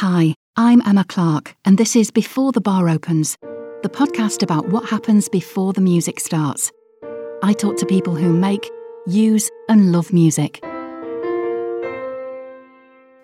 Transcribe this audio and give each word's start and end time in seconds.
Hi, 0.00 0.34
I'm 0.56 0.80
Emma 0.86 1.04
Clark, 1.04 1.54
and 1.66 1.76
this 1.76 1.94
is 1.94 2.10
Before 2.10 2.52
the 2.52 2.60
Bar 2.62 2.88
Opens, 2.88 3.36
the 3.82 3.90
podcast 3.90 4.42
about 4.42 4.70
what 4.70 4.88
happens 4.88 5.28
before 5.28 5.74
the 5.74 5.82
music 5.82 6.20
starts. 6.20 6.72
I 7.42 7.52
talk 7.52 7.76
to 7.76 7.84
people 7.84 8.14
who 8.14 8.32
make, 8.32 8.70
use, 9.06 9.50
and 9.68 9.92
love 9.92 10.10
music. 10.10 10.62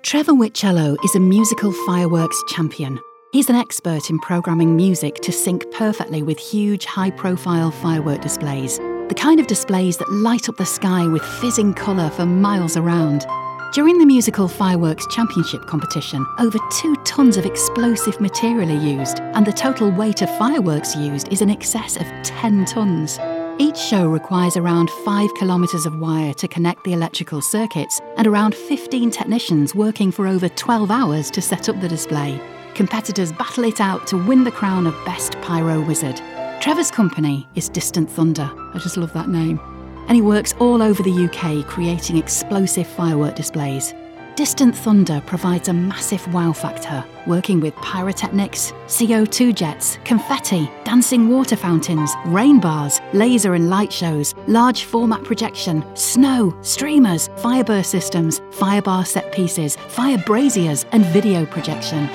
Trevor 0.02 0.34
Wichello 0.34 1.02
is 1.02 1.14
a 1.14 1.18
musical 1.18 1.72
fireworks 1.86 2.44
champion. 2.50 3.00
He's 3.32 3.48
an 3.48 3.56
expert 3.56 4.10
in 4.10 4.18
programming 4.18 4.76
music 4.76 5.14
to 5.22 5.32
sync 5.32 5.64
perfectly 5.72 6.22
with 6.22 6.38
huge, 6.38 6.84
high 6.84 7.10
profile 7.10 7.70
firework 7.70 8.20
displays, 8.20 8.76
the 9.08 9.16
kind 9.16 9.40
of 9.40 9.46
displays 9.46 9.96
that 9.96 10.12
light 10.12 10.50
up 10.50 10.58
the 10.58 10.66
sky 10.66 11.06
with 11.06 11.22
fizzing 11.40 11.72
colour 11.72 12.10
for 12.10 12.26
miles 12.26 12.76
around. 12.76 13.24
During 13.72 13.98
the 13.98 14.06
musical 14.06 14.48
fireworks 14.48 15.06
championship 15.08 15.66
competition, 15.66 16.24
over 16.38 16.58
two 16.70 16.94
tons 17.04 17.36
of 17.36 17.44
explosive 17.44 18.20
material 18.20 18.70
are 18.70 18.80
used, 18.80 19.18
and 19.20 19.46
the 19.46 19.52
total 19.52 19.90
weight 19.90 20.22
of 20.22 20.34
fireworks 20.38 20.96
used 20.96 21.28
is 21.32 21.42
in 21.42 21.50
excess 21.50 21.96
of 21.96 22.06
10 22.22 22.64
tons. 22.66 23.18
Each 23.58 23.76
show 23.76 24.06
requires 24.06 24.56
around 24.56 24.88
5 25.04 25.34
kilometres 25.34 25.84
of 25.84 25.98
wire 25.98 26.32
to 26.34 26.48
connect 26.48 26.84
the 26.84 26.92
electrical 26.94 27.42
circuits, 27.42 28.00
and 28.16 28.26
around 28.26 28.54
15 28.54 29.10
technicians 29.10 29.74
working 29.74 30.10
for 30.10 30.26
over 30.26 30.48
12 30.48 30.90
hours 30.90 31.30
to 31.32 31.42
set 31.42 31.68
up 31.68 31.78
the 31.80 31.88
display. 31.88 32.40
Competitors 32.74 33.32
battle 33.32 33.64
it 33.64 33.80
out 33.80 34.06
to 34.06 34.16
win 34.16 34.44
the 34.44 34.52
crown 34.52 34.86
of 34.86 34.94
Best 35.04 35.38
Pyro 35.42 35.82
Wizard. 35.82 36.16
Trevor's 36.60 36.90
company 36.90 37.46
is 37.56 37.68
Distant 37.68 38.08
Thunder. 38.08 38.50
I 38.74 38.78
just 38.78 38.96
love 38.96 39.12
that 39.12 39.28
name 39.28 39.60
and 40.08 40.16
he 40.16 40.22
works 40.22 40.54
all 40.58 40.82
over 40.82 41.02
the 41.02 41.24
UK 41.26 41.66
creating 41.66 42.16
explosive 42.16 42.86
firework 42.86 43.34
displays. 43.34 43.94
Distant 44.36 44.76
Thunder 44.76 45.22
provides 45.24 45.68
a 45.68 45.72
massive 45.72 46.30
wow 46.34 46.52
factor, 46.52 47.02
working 47.26 47.58
with 47.58 47.74
pyrotechnics, 47.76 48.72
CO2 48.86 49.54
jets, 49.54 49.98
confetti, 50.04 50.70
dancing 50.84 51.30
water 51.30 51.56
fountains, 51.56 52.12
rain 52.26 52.60
bars, 52.60 53.00
laser 53.14 53.54
and 53.54 53.70
light 53.70 53.90
shows, 53.90 54.34
large 54.46 54.84
format 54.84 55.24
projection, 55.24 55.82
snow, 55.96 56.54
streamers, 56.60 57.30
fireburst 57.36 57.86
systems, 57.86 58.40
firebar 58.50 59.06
set 59.06 59.32
pieces, 59.32 59.76
fire 59.88 60.18
braziers, 60.18 60.84
and 60.92 61.06
video 61.06 61.46
projection. 61.46 62.06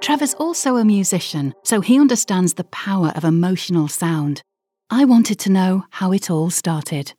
Trevor's 0.00 0.32
also 0.34 0.76
a 0.76 0.84
musician, 0.84 1.52
so 1.62 1.82
he 1.82 2.00
understands 2.00 2.54
the 2.54 2.64
power 2.64 3.12
of 3.14 3.24
emotional 3.24 3.86
sound. 3.86 4.40
I 4.88 5.04
wanted 5.04 5.40
to 5.40 5.50
know 5.50 5.84
how 5.90 6.12
it 6.12 6.30
all 6.30 6.50
started. 6.50 7.12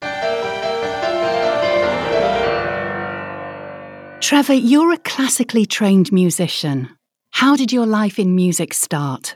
Trevor, 4.21 4.53
you're 4.53 4.93
a 4.93 4.97
classically 4.97 5.65
trained 5.65 6.11
musician. 6.13 6.89
How 7.31 7.57
did 7.57 7.73
your 7.73 7.85
life 7.85 8.17
in 8.17 8.35
music 8.35 8.73
start? 8.73 9.35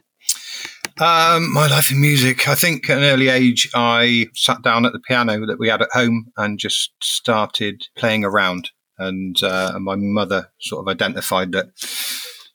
Um, 0.99 1.51
my 1.51 1.67
life 1.67 1.91
in 1.91 1.99
music, 1.99 2.47
I 2.47 2.55
think 2.55 2.89
at 2.89 2.99
an 2.99 3.03
early 3.03 3.27
age, 3.27 3.69
I 3.75 4.27
sat 4.33 4.61
down 4.61 4.85
at 4.85 4.93
the 4.93 4.99
piano 4.99 5.45
that 5.45 5.59
we 5.59 5.67
had 5.67 5.81
at 5.81 5.89
home 5.91 6.31
and 6.37 6.57
just 6.57 6.93
started 7.01 7.83
playing 7.97 8.23
around. 8.23 8.69
And 8.97 9.41
uh, 9.43 9.77
my 9.79 9.95
mother 9.97 10.51
sort 10.61 10.87
of 10.87 10.91
identified 10.91 11.51
that 11.51 11.67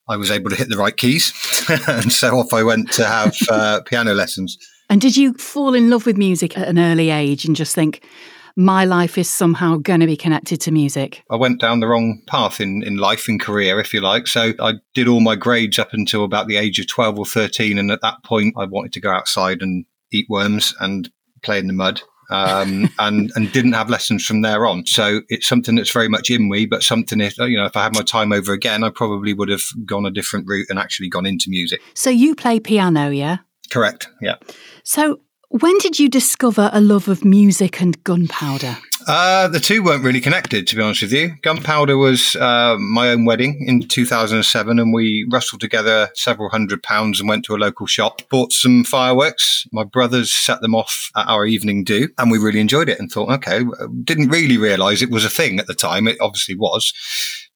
I 0.09 0.17
was 0.17 0.31
able 0.31 0.49
to 0.51 0.57
hit 0.57 0.71
the 0.71 0.79
right 0.79 0.97
keys. 0.97 1.33
and 1.89 2.11
so 2.11 2.39
off 2.39 2.55
I 2.55 2.63
went 2.63 2.93
to 2.93 3.05
have 3.05 3.37
uh, 3.51 3.81
piano 3.83 4.15
lessons. 4.15 4.57
And 4.89 5.01
did 5.01 5.17
you 5.17 5.35
fall 5.35 5.75
in 5.75 5.91
love 5.91 6.07
with 6.07 6.17
music 6.17 6.57
at 6.57 6.69
an 6.69 6.79
early 6.79 7.11
age 7.11 7.45
and 7.45 7.57
just 7.57 7.75
think, 7.75 8.05
my 8.59 8.87
life 8.87 9.19
is 9.19 9.29
somehow 9.29 9.77
going 9.77 10.01
to 10.01 10.07
be 10.07 10.17
connected 10.17 10.61
to 10.63 10.73
music? 10.73 11.23
I 11.31 11.37
went 11.37 11.61
down 11.61 11.81
the 11.81 11.87
wrong 11.87 12.23
path 12.27 12.59
in, 12.61 12.83
in 12.83 12.97
life 12.97 13.29
and 13.29 13.39
career, 13.39 13.79
if 13.79 13.93
you 13.93 14.01
like. 14.01 14.27
So 14.27 14.55
I 14.59 14.75
did 14.95 15.09
all 15.09 15.21
my 15.21 15.37
grades 15.37 15.79
up 15.79 15.93
until 15.93 16.25
about 16.25 16.47
the 16.47 16.57
age 16.57 16.79
of 16.79 16.87
12 16.87 17.19
or 17.19 17.27
13. 17.27 17.79
And 17.79 17.91
at 17.91 18.01
that 18.01 18.25
point, 18.25 18.55
I 18.57 18.65
wanted 18.65 18.95
to 18.95 19.01
go 19.01 19.11
outside 19.11 19.61
and 19.61 19.85
eat 20.11 20.27
worms 20.31 20.75
and 20.81 21.11
play 21.43 21.59
in 21.59 21.67
the 21.67 21.75
mud. 21.75 22.01
um, 22.31 22.89
and 22.99 23.31
and 23.37 23.53
didn't 23.53 23.75
have 23.75 23.91
lessons 23.91 24.25
from 24.25 24.43
there 24.43 24.67
on. 24.67 24.87
So 24.87 25.21
it's 25.29 25.47
something 25.47 25.77
that's 25.77 25.93
very 25.93 26.09
much 26.09 26.31
in 26.31 26.49
me, 26.49 26.67
but 26.67 26.83
something 26.83 27.21
if 27.21 27.39
you 27.39 27.57
know 27.57 27.67
if 27.67 27.77
I 27.77 27.85
had 27.85 27.95
my 27.95 28.03
time 28.03 28.33
over 28.33 28.53
again, 28.53 28.83
I 28.83 28.91
probably 28.91 29.33
would 29.33 29.49
have 29.49 29.63
gone 29.85 30.07
a 30.07 30.11
different 30.11 30.47
route 30.49 30.67
and 30.69 30.79
actually 30.79 31.09
gone 31.09 31.27
into 31.27 31.51
music. 31.51 31.81
So 31.95 32.11
you 32.11 32.35
play 32.35 32.59
piano, 32.59 33.11
yeah? 33.11 33.39
Correct. 33.71 34.09
Yeah. 34.21 34.37
So, 34.85 35.21
when 35.49 35.79
did 35.79 35.99
you 35.99 36.09
discover 36.09 36.71
a 36.73 36.81
love 36.81 37.09
of 37.09 37.25
music 37.25 37.81
and 37.81 38.03
gunpowder? 38.05 38.77
Uh, 39.07 39.47
the 39.47 39.61
two 39.61 39.85
weren't 39.85 40.03
really 40.03 40.21
connected, 40.21 40.67
to 40.67 40.75
be 40.75 40.83
honest 40.83 41.03
with 41.03 41.13
you. 41.13 41.37
Gunpowder 41.43 41.97
was 41.97 42.35
uh, 42.37 42.77
my 42.79 43.11
own 43.11 43.25
wedding 43.25 43.65
in 43.67 43.87
2007, 43.87 44.79
and 44.81 44.93
we 44.93 45.27
rustled 45.31 45.61
together 45.61 46.09
several 46.15 46.49
hundred 46.49 46.83
pounds 46.83 47.21
and 47.21 47.29
went 47.29 47.45
to 47.45 47.55
a 47.55 47.59
local 47.59 47.87
shop, 47.87 48.23
bought 48.29 48.53
some 48.53 48.83
fireworks. 48.83 49.65
My 49.73 49.85
brothers 49.85 50.33
set 50.33 50.61
them 50.61 50.75
off 50.75 51.11
at 51.17 51.29
our 51.29 51.47
evening 51.47 51.85
do, 51.85 52.09
and 52.19 52.31
we 52.31 52.39
really 52.39 52.61
enjoyed 52.61 52.89
it 52.89 52.99
and 52.99 53.11
thought, 53.11 53.31
okay, 53.31 53.63
didn't 54.03 54.29
really 54.29 54.59
realize 54.59 55.03
it 55.03 55.11
was 55.11 55.25
a 55.25 55.31
thing 55.31 55.61
at 55.61 55.69
the 55.69 55.75
time. 55.75 56.09
It 56.09 56.21
obviously 56.21 56.57
was 56.57 56.93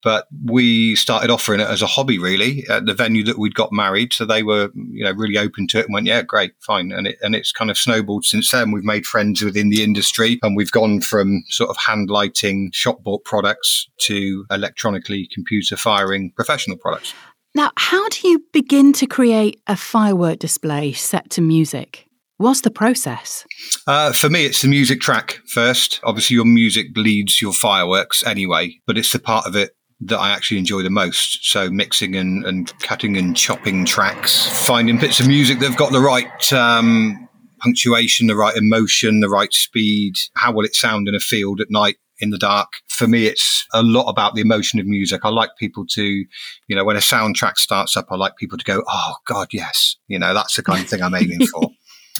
but 0.03 0.27
we 0.45 0.97
started 0.97 1.31
offering 1.31 1.61
it 1.61 1.69
as 1.69 1.83
a 1.83 1.87
hobby 1.87 2.19
really 2.19 2.65
at 2.69 2.87
the 2.87 2.95
venue 2.95 3.25
that 3.25 3.39
we'd 3.39 3.55
got 3.55 3.73
married. 3.73 4.13
So 4.13 4.25
they 4.25 4.43
were 4.43 4.71
you 4.75 5.05
know 5.05 5.13
really 5.13 5.39
open 5.39 5.67
to 5.69 5.79
it 5.79 5.87
and 5.87 5.95
went 5.95 6.07
yeah 6.07 6.23
great 6.23 6.53
fine. 6.61 6.93
And 6.93 7.07
it 7.07 7.19
and 7.23 7.35
it's 7.35 7.53
kind 7.53 7.71
of 7.71 7.79
snowballed 7.79 8.25
since 8.25 8.51
then. 8.51 8.71
We've 8.71 8.85
made 8.85 9.07
friends 9.07 9.43
within 9.43 9.71
the 9.71 9.83
industry 9.83 10.39
and 10.43 10.57
we've 10.57 10.71
gone 10.71 11.01
from 11.01 11.45
sort 11.49 11.71
of 11.71 11.77
hand 11.77 12.11
lighting 12.11 12.71
shop 12.73 13.03
bought 13.03 13.25
products 13.25 13.89
to 14.03 14.45
electronically 14.51 15.29
computer 15.33 15.77
firing 15.77 16.33
professional 16.35 16.77
products. 16.77 17.15
Now 17.55 17.71
how 17.77 18.09
do 18.09 18.29
you 18.29 18.45
begin 18.53 18.93
to 18.95 19.07
create 19.07 19.61
a 19.67 19.77
firework 19.77 20.39
display 20.39 20.93
set 20.93 21.31
to 21.31 21.41
music? 21.41 22.07
What's 22.39 22.63
the 22.63 22.71
process? 22.71 23.45
Uh, 23.87 24.15
for 24.15 24.31
me, 24.31 24.47
it's 24.47 24.63
the 24.63 24.69
music 24.69 25.03
track 25.03 25.41
first. 25.47 26.01
Obviously, 26.05 26.37
your 26.37 26.47
music 26.47 26.87
leads 26.97 27.43
your 27.43 27.53
fireworks 27.53 28.25
anyway, 28.25 28.81
but 28.87 28.97
it's 28.97 29.13
the 29.13 29.19
part 29.19 29.47
of 29.47 29.55
it 29.55 29.73
that 30.03 30.19
I 30.19 30.31
actually 30.31 30.59
enjoy 30.59 30.83
the 30.83 30.91
most. 30.91 31.45
So 31.45 31.71
mixing 31.71 32.17
and, 32.17 32.45
and 32.45 32.79
cutting 32.81 33.17
and 33.17 33.37
chopping 33.37 33.85
tracks, 33.85 34.47
finding 34.67 34.99
bits 34.99 35.21
of 35.21 35.29
music 35.29 35.59
that 35.59 35.69
have 35.69 35.77
got 35.77 35.93
the 35.93 36.01
right 36.01 36.53
um, 36.53 37.29
punctuation, 37.61 38.27
the 38.27 38.37
right 38.37 38.57
emotion, 38.57 39.21
the 39.21 39.29
right 39.29 39.53
speed. 39.53 40.15
How 40.37 40.53
will 40.53 40.65
it 40.65 40.75
sound 40.75 41.09
in 41.09 41.15
a 41.15 41.21
field 41.21 41.61
at 41.61 41.71
night? 41.71 41.97
In 42.23 42.29
the 42.29 42.39
dark. 42.39 42.69
For 42.89 43.07
me, 43.07 43.25
it's 43.25 43.67
a 43.73 43.83
lot 43.83 44.07
about 44.11 44.35
the 44.35 44.43
emotion 44.43 44.79
of 44.79 44.85
music. 44.85 45.23
I 45.25 45.31
like 45.31 45.57
people 45.59 45.87
to, 45.93 46.03
you 46.03 46.77
know, 46.77 46.85
when 46.85 46.97
a 46.97 47.01
soundtrack 47.01 47.57
starts 47.57 47.97
up, 47.97 48.09
I 48.11 48.17
like 48.17 48.37
people 48.37 48.59
to 48.59 48.65
go, 48.65 48.83
Oh 48.87 49.15
God, 49.25 49.49
yes. 49.53 49.97
You 50.07 50.19
know, 50.19 50.35
that's 50.35 50.55
the 50.57 50.63
kind 50.63 50.83
of 50.83 50.89
thing 50.91 51.03
I'm 51.03 51.15
aiming 51.15 51.47
for. 51.53 51.71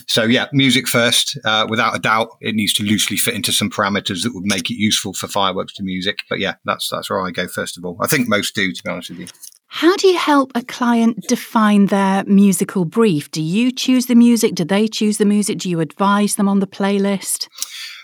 So 0.07 0.23
yeah, 0.23 0.47
music 0.51 0.87
first. 0.87 1.37
Uh, 1.45 1.67
without 1.69 1.95
a 1.95 1.99
doubt, 1.99 2.29
it 2.41 2.55
needs 2.55 2.73
to 2.75 2.83
loosely 2.83 3.17
fit 3.17 3.33
into 3.33 3.51
some 3.51 3.69
parameters 3.69 4.23
that 4.23 4.33
would 4.33 4.45
make 4.45 4.69
it 4.69 4.75
useful 4.75 5.13
for 5.13 5.27
fireworks 5.27 5.73
to 5.73 5.83
music. 5.83 6.19
But 6.29 6.39
yeah, 6.39 6.55
that's 6.65 6.89
that's 6.89 7.09
where 7.09 7.21
I 7.21 7.31
go 7.31 7.47
first 7.47 7.77
of 7.77 7.85
all. 7.85 7.97
I 8.01 8.07
think 8.07 8.27
most 8.27 8.55
do, 8.55 8.71
to 8.71 8.83
be 8.83 8.89
honest 8.89 9.09
with 9.09 9.19
you. 9.19 9.27
How 9.73 9.95
do 9.95 10.09
you 10.09 10.17
help 10.17 10.51
a 10.53 10.63
client 10.63 11.23
define 11.29 11.85
their 11.85 12.25
musical 12.25 12.83
brief? 12.83 13.31
Do 13.31 13.41
you 13.41 13.71
choose 13.71 14.07
the 14.07 14.15
music? 14.15 14.53
Do 14.53 14.65
they 14.65 14.85
choose 14.85 15.17
the 15.17 15.25
music? 15.25 15.59
Do 15.59 15.69
you 15.69 15.79
advise 15.79 16.35
them 16.35 16.49
on 16.49 16.59
the 16.59 16.67
playlist? 16.67 17.47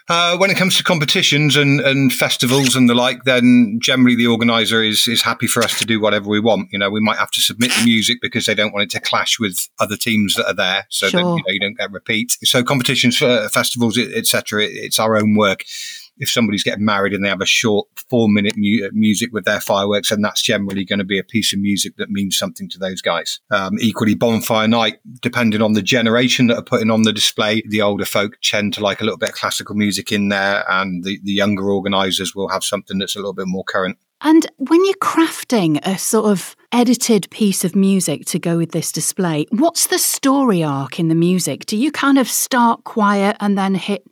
Uh, 0.10 0.38
when 0.38 0.50
it 0.50 0.56
comes 0.56 0.78
to 0.78 0.84
competitions 0.84 1.58
and, 1.58 1.82
and 1.82 2.14
festivals 2.14 2.78
and 2.78 2.90
the 2.90 2.96
like, 2.96 3.24
then 3.26 3.78
generally 3.82 4.16
the 4.16 4.28
organizer 4.28 4.82
is, 4.82 5.06
is 5.06 5.22
happy 5.22 5.48
for 5.48 5.62
us 5.62 5.78
to 5.78 5.86
do 5.86 6.00
whatever 6.00 6.30
we 6.30 6.40
want. 6.40 6.70
You 6.72 6.80
know, 6.80 6.90
we 6.90 7.02
might 7.02 7.18
have 7.18 7.32
to 7.32 7.42
submit 7.42 7.72
the 7.72 7.84
music 7.84 8.20
because 8.22 8.46
they 8.46 8.56
don't 8.56 8.74
want 8.74 8.84
it 8.84 8.90
to 8.92 9.02
clash 9.02 9.38
with 9.38 9.68
other 9.80 9.98
teams 9.98 10.36
that 10.36 10.48
are 10.48 10.54
there. 10.54 10.86
So 10.90 11.10
sure. 11.10 11.22
that, 11.22 11.28
you 11.28 11.36
know, 11.36 11.54
you 11.54 11.60
don't 11.60 11.78
get 11.78 11.92
repeat. 11.92 12.38
So 12.44 12.64
competitions, 12.64 13.22
uh, 13.22 13.50
festivals, 13.52 13.98
etc. 13.98 14.64
It, 14.64 14.72
it's 14.76 15.00
our 15.00 15.18
own 15.18 15.36
work 15.36 15.66
if 16.20 16.30
somebody's 16.30 16.64
getting 16.64 16.86
married 16.86 17.14
and 17.14 17.24
they 17.24 17.30
have 17.30 17.42
a 17.42 17.46
short 17.46 17.88
four 18.10 18.30
minute 18.30 18.54
mu- 18.56 18.90
music 18.94 19.30
with 19.32 19.46
their 19.46 19.62
fireworks, 19.62 20.12
and 20.12 20.24
that's 20.24 20.42
generally 20.42 20.86
going 20.86 21.00
to 21.00 21.06
be 21.06 21.20
a 21.20 21.24
piece 21.24 21.54
of 21.54 21.60
music 21.60 21.96
that 21.98 22.10
means 22.10 22.38
something 22.38 22.70
to 22.70 22.80
those 22.80 23.02
guys. 23.02 23.40
Um, 23.52 23.78
equally, 23.80 24.16
bonfire 24.16 24.68
night, 24.68 25.00
depending 25.22 25.62
on 25.62 25.74
the 25.74 25.82
generation 25.82 26.48
that 26.48 26.58
are 26.58 26.64
putting 26.64 26.90
on 26.90 27.04
the 27.04 27.14
display, 27.14 27.62
the 27.68 27.82
older 27.82 28.06
folk 28.06 28.38
tend 28.42 28.74
to 28.74 28.82
like 28.82 29.02
a 29.02 29.04
little 29.04 29.18
bit 29.18 29.30
of 29.30 29.36
classical 29.36 29.76
music 29.76 30.12
in 30.12 30.30
there, 30.30 30.64
and 30.70 31.04
the, 31.04 31.20
the 31.24 31.34
younger 31.34 31.70
organisers 31.70 32.36
will 32.36 32.50
have 32.50 32.64
something 32.64 32.98
that's 32.98 33.16
a 33.16 33.20
little 33.20 33.34
bit 33.34 33.48
more 33.48 33.64
current. 33.64 33.98
And 34.22 34.48
when 34.58 34.84
you're 34.84 34.96
crafting 34.96 35.80
a 35.86 35.98
sort 35.98 36.26
of 36.26 36.56
edited 36.72 37.30
piece 37.30 37.64
of 37.64 37.76
music 37.76 38.26
to 38.26 38.40
go 38.40 38.58
with 38.58 38.72
this 38.72 38.92
display, 38.92 39.46
what's 39.52 39.88
the 39.88 40.00
story 40.00 40.64
arc 40.64 41.00
in 41.00 41.08
the 41.08 41.16
music? 41.16 41.66
Do 41.68 41.78
you 41.78 41.92
kind 41.92 42.18
of 42.18 42.28
start 42.28 42.84
quiet 42.84 43.38
and 43.40 43.58
then 43.58 43.76
hit 43.76 44.04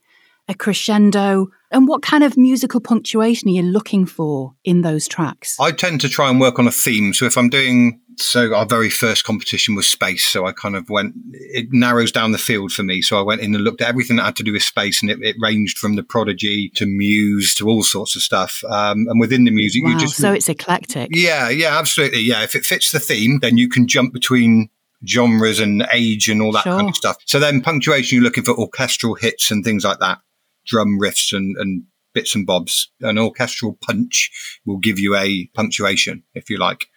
a 0.48 0.54
crescendo 0.54 1.48
and 1.72 1.88
what 1.88 2.02
kind 2.02 2.24
of 2.24 2.38
musical 2.38 2.80
punctuation 2.80 3.50
are 3.50 3.54
you 3.54 3.64
looking 3.64 4.06
for 4.06 4.56
in 4.64 4.82
those 4.82 5.08
tracks? 5.08 5.58
I 5.60 5.72
tend 5.72 6.02
to 6.02 6.10
try 6.10 6.30
and 6.30 6.40
work 6.40 6.60
on 6.60 6.68
a 6.68 6.72
theme. 6.72 7.14
So 7.14 7.26
if 7.26 7.38
I'm 7.38 7.50
doing 7.50 8.02
so 8.18 8.54
our 8.54 8.66
very 8.66 8.90
first 8.90 9.24
competition 9.24 9.76
was 9.76 9.88
space. 9.88 10.26
So 10.26 10.46
I 10.46 10.52
kind 10.52 10.76
of 10.76 10.90
went, 10.90 11.16
it 11.32 11.68
narrows 11.72 12.12
down 12.12 12.32
the 12.32 12.38
field 12.38 12.72
for 12.72 12.84
me. 12.84 13.02
So 13.02 13.18
I 13.18 13.22
went 13.22 13.42
in 13.42 13.54
and 13.56 13.64
looked 13.64 13.82
at 13.82 13.90
everything 13.90 14.18
that 14.18 14.24
had 14.24 14.36
to 14.38 14.44
do 14.44 14.54
with 14.54 14.64
space 14.64 15.02
and 15.02 15.12
it, 15.12 15.20
it 15.22 15.36
ranged 15.40 15.78
from 15.78 15.96
the 15.96 16.04
Prodigy 16.04 16.70
to 16.76 16.86
Muse 16.86 17.54
to 17.56 17.68
all 17.68 17.84
sorts 17.84 18.16
of 18.16 18.22
stuff. 18.22 18.64
Um, 18.70 19.08
and 19.10 19.20
within 19.20 19.44
the 19.44 19.52
music, 19.52 19.84
wow, 19.84 19.92
you 19.92 20.00
just. 20.00 20.16
So 20.16 20.32
it's 20.32 20.50
eclectic. 20.50 21.10
Yeah, 21.12 21.50
yeah, 21.50 21.78
absolutely. 21.78 22.22
Yeah. 22.22 22.44
If 22.44 22.56
it 22.56 22.66
fits 22.66 22.92
the 22.92 23.00
theme, 23.00 23.40
then 23.42 23.58
you 23.58 23.68
can 23.68 23.88
jump 23.88 24.14
between 24.14 24.70
genres 25.08 25.60
and 25.60 25.86
age 25.92 26.30
and 26.30 26.42
all 26.42 26.52
that 26.54 26.64
sure. 26.64 26.78
kind 26.78 26.90
of 26.90 26.96
stuff. 26.96 27.18
So 27.26 27.40
then 27.40 27.62
punctuation, 27.62 28.16
you're 28.16 28.24
looking 28.24 28.44
for 28.44 28.58
orchestral 28.58 29.16
hits 29.16 29.52
and 29.52 29.64
things 29.64 29.84
like 29.84 30.00
that, 30.00 30.20
drum 30.66 31.00
riffs 31.00 31.36
and, 31.36 31.56
and 31.58 31.84
bits 32.14 32.36
and 32.36 32.48
bobs. 32.48 32.92
An 33.02 33.18
orchestral 33.18 33.78
punch 33.82 34.32
will 34.66 34.78
give 34.78 35.00
you 35.00 35.16
a 35.16 35.48
punctuation, 35.54 36.24
if 36.34 36.50
you 36.50 36.58
like. 36.58 36.88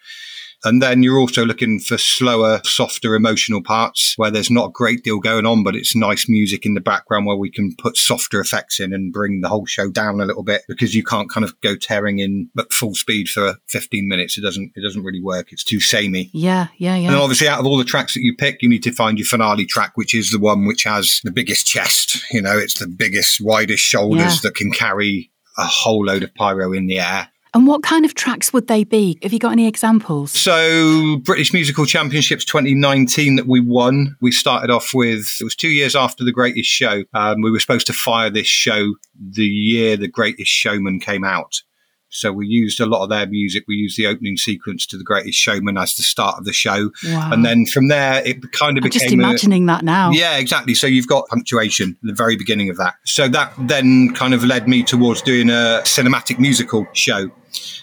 And 0.63 0.81
then 0.81 1.03
you're 1.03 1.19
also 1.19 1.45
looking 1.45 1.79
for 1.79 1.97
slower, 1.97 2.59
softer 2.63 3.15
emotional 3.15 3.63
parts 3.63 4.13
where 4.17 4.31
there's 4.31 4.51
not 4.51 4.69
a 4.69 4.71
great 4.71 5.03
deal 5.03 5.19
going 5.19 5.45
on, 5.45 5.63
but 5.63 5.75
it's 5.75 5.95
nice 5.95 6.27
music 6.27 6.65
in 6.65 6.73
the 6.73 6.81
background 6.81 7.25
where 7.25 7.37
we 7.37 7.49
can 7.49 7.75
put 7.77 7.95
softer 7.95 8.39
effects 8.41 8.79
in 8.79 8.93
and 8.93 9.13
bring 9.13 9.41
the 9.41 9.47
whole 9.47 9.65
show 9.65 9.89
down 9.89 10.19
a 10.19 10.25
little 10.25 10.43
bit 10.43 10.63
because 10.67 10.93
you 10.93 11.03
can't 11.03 11.29
kind 11.29 11.45
of 11.45 11.59
go 11.61 11.75
tearing 11.75 12.19
in 12.19 12.49
at 12.57 12.73
full 12.73 12.93
speed 12.93 13.29
for 13.29 13.55
15 13.67 14.07
minutes. 14.07 14.37
It 14.37 14.41
doesn't, 14.41 14.73
it 14.75 14.81
doesn't 14.81 15.03
really 15.03 15.21
work. 15.21 15.51
It's 15.51 15.63
too 15.63 15.79
samey. 15.79 16.29
Yeah, 16.33 16.67
yeah, 16.77 16.95
yeah. 16.95 17.09
And 17.09 17.17
obviously 17.17 17.47
out 17.47 17.59
of 17.59 17.65
all 17.65 17.77
the 17.77 17.85
tracks 17.85 18.13
that 18.15 18.21
you 18.21 18.35
pick, 18.35 18.61
you 18.61 18.69
need 18.69 18.83
to 18.83 18.91
find 18.91 19.17
your 19.17 19.25
finale 19.25 19.65
track, 19.65 19.93
which 19.95 20.13
is 20.13 20.31
the 20.31 20.39
one 20.39 20.65
which 20.65 20.83
has 20.83 21.21
the 21.23 21.31
biggest 21.31 21.65
chest. 21.65 22.23
You 22.31 22.41
know, 22.41 22.57
it's 22.57 22.79
the 22.79 22.87
biggest, 22.87 23.39
widest 23.41 23.83
shoulders 23.83 24.35
yeah. 24.35 24.39
that 24.43 24.55
can 24.55 24.71
carry 24.71 25.31
a 25.57 25.65
whole 25.65 26.05
load 26.05 26.23
of 26.23 26.33
pyro 26.35 26.73
in 26.73 26.87
the 26.87 26.99
air. 26.99 27.29
And 27.53 27.65
what 27.65 27.81
kind 27.81 28.05
of 28.05 28.13
tracks 28.13 28.53
would 28.53 28.67
they 28.67 28.83
be? 28.83 29.17
Have 29.23 29.33
you 29.33 29.39
got 29.39 29.51
any 29.51 29.67
examples? 29.67 30.31
So, 30.31 31.17
British 31.17 31.51
Musical 31.51 31.85
Championships 31.85 32.45
2019 32.45 33.37
that 33.37 33.47
we 33.47 33.59
won, 33.59 34.15
we 34.21 34.31
started 34.31 34.69
off 34.69 34.93
with, 34.93 35.25
it 35.41 35.43
was 35.43 35.55
two 35.55 35.69
years 35.69 35.95
after 35.95 36.23
The 36.23 36.31
Greatest 36.31 36.69
Show. 36.69 37.03
Um, 37.13 37.41
we 37.41 37.51
were 37.51 37.59
supposed 37.59 37.87
to 37.87 37.93
fire 37.93 38.29
this 38.29 38.47
show 38.47 38.93
the 39.19 39.45
year 39.45 39.97
The 39.97 40.07
Greatest 40.07 40.51
Showman 40.51 40.99
came 40.99 41.23
out. 41.23 41.63
So 42.09 42.31
we 42.31 42.47
used 42.47 42.79
a 42.79 42.85
lot 42.85 43.03
of 43.03 43.09
their 43.09 43.27
music. 43.27 43.63
We 43.67 43.75
used 43.75 43.97
the 43.97 44.07
opening 44.07 44.37
sequence 44.37 44.85
to 44.87 44.97
The 44.97 45.03
Greatest 45.03 45.37
Showman 45.37 45.77
as 45.77 45.95
the 45.95 46.03
start 46.03 46.37
of 46.39 46.45
the 46.45 46.53
show. 46.53 46.91
Wow. 47.05 47.31
And 47.31 47.45
then 47.45 47.65
from 47.65 47.87
there, 47.87 48.25
it 48.25 48.51
kind 48.51 48.77
of 48.77 48.83
I'm 48.83 48.89
became. 48.89 49.01
just 49.01 49.13
imagining 49.13 49.63
a, 49.63 49.67
that 49.67 49.83
now. 49.83 50.11
Yeah, 50.11 50.37
exactly. 50.37 50.73
So 50.73 50.87
you've 50.87 51.07
got 51.07 51.27
punctuation 51.27 51.97
at 52.01 52.07
the 52.07 52.13
very 52.13 52.35
beginning 52.35 52.69
of 52.69 52.77
that. 52.77 52.95
So 53.05 53.27
that 53.29 53.53
then 53.59 54.13
kind 54.13 54.33
of 54.33 54.43
led 54.43 54.67
me 54.67 54.83
towards 54.83 55.21
doing 55.21 55.49
a 55.49 55.81
cinematic 55.83 56.39
musical 56.39 56.87
show. 56.93 57.31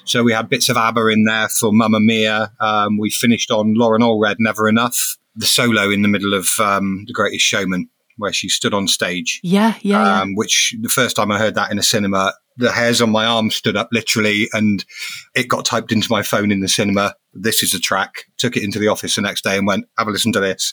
So 0.04 0.22
we 0.22 0.32
had 0.32 0.48
bits 0.48 0.68
of 0.68 0.76
ABBA 0.76 1.08
in 1.08 1.24
there 1.24 1.48
for 1.48 1.72
Mamma 1.72 2.00
Mia. 2.00 2.52
Um, 2.60 2.98
we 2.98 3.10
finished 3.10 3.50
on 3.50 3.74
Loren 3.74 4.02
Allred, 4.02 4.36
Never 4.38 4.68
Enough. 4.68 5.16
The 5.38 5.46
solo 5.46 5.90
in 5.90 6.02
the 6.02 6.08
middle 6.08 6.32
of 6.32 6.48
um, 6.58 7.04
The 7.06 7.12
Greatest 7.12 7.44
Showman 7.44 7.90
where 8.16 8.32
she 8.32 8.48
stood 8.48 8.74
on 8.74 8.88
stage. 8.88 9.40
Yeah, 9.42 9.74
yeah, 9.80 10.20
um, 10.20 10.30
yeah. 10.30 10.34
Which 10.34 10.74
the 10.80 10.88
first 10.88 11.16
time 11.16 11.30
I 11.30 11.38
heard 11.38 11.54
that 11.54 11.70
in 11.70 11.78
a 11.78 11.82
cinema, 11.82 12.32
the 12.56 12.72
hairs 12.72 13.00
on 13.00 13.10
my 13.10 13.26
arm 13.26 13.50
stood 13.50 13.76
up 13.76 13.88
literally 13.92 14.48
and 14.52 14.84
it 15.34 15.48
got 15.48 15.64
typed 15.64 15.92
into 15.92 16.10
my 16.10 16.22
phone 16.22 16.50
in 16.50 16.60
the 16.60 16.68
cinema. 16.68 17.14
This 17.34 17.62
is 17.62 17.74
a 17.74 17.80
track. 17.80 18.24
Took 18.38 18.56
it 18.56 18.64
into 18.64 18.78
the 18.78 18.88
office 18.88 19.16
the 19.16 19.22
next 19.22 19.44
day 19.44 19.58
and 19.58 19.66
went, 19.66 19.86
have 19.98 20.08
a 20.08 20.10
listen 20.10 20.32
to 20.32 20.40
this. 20.40 20.72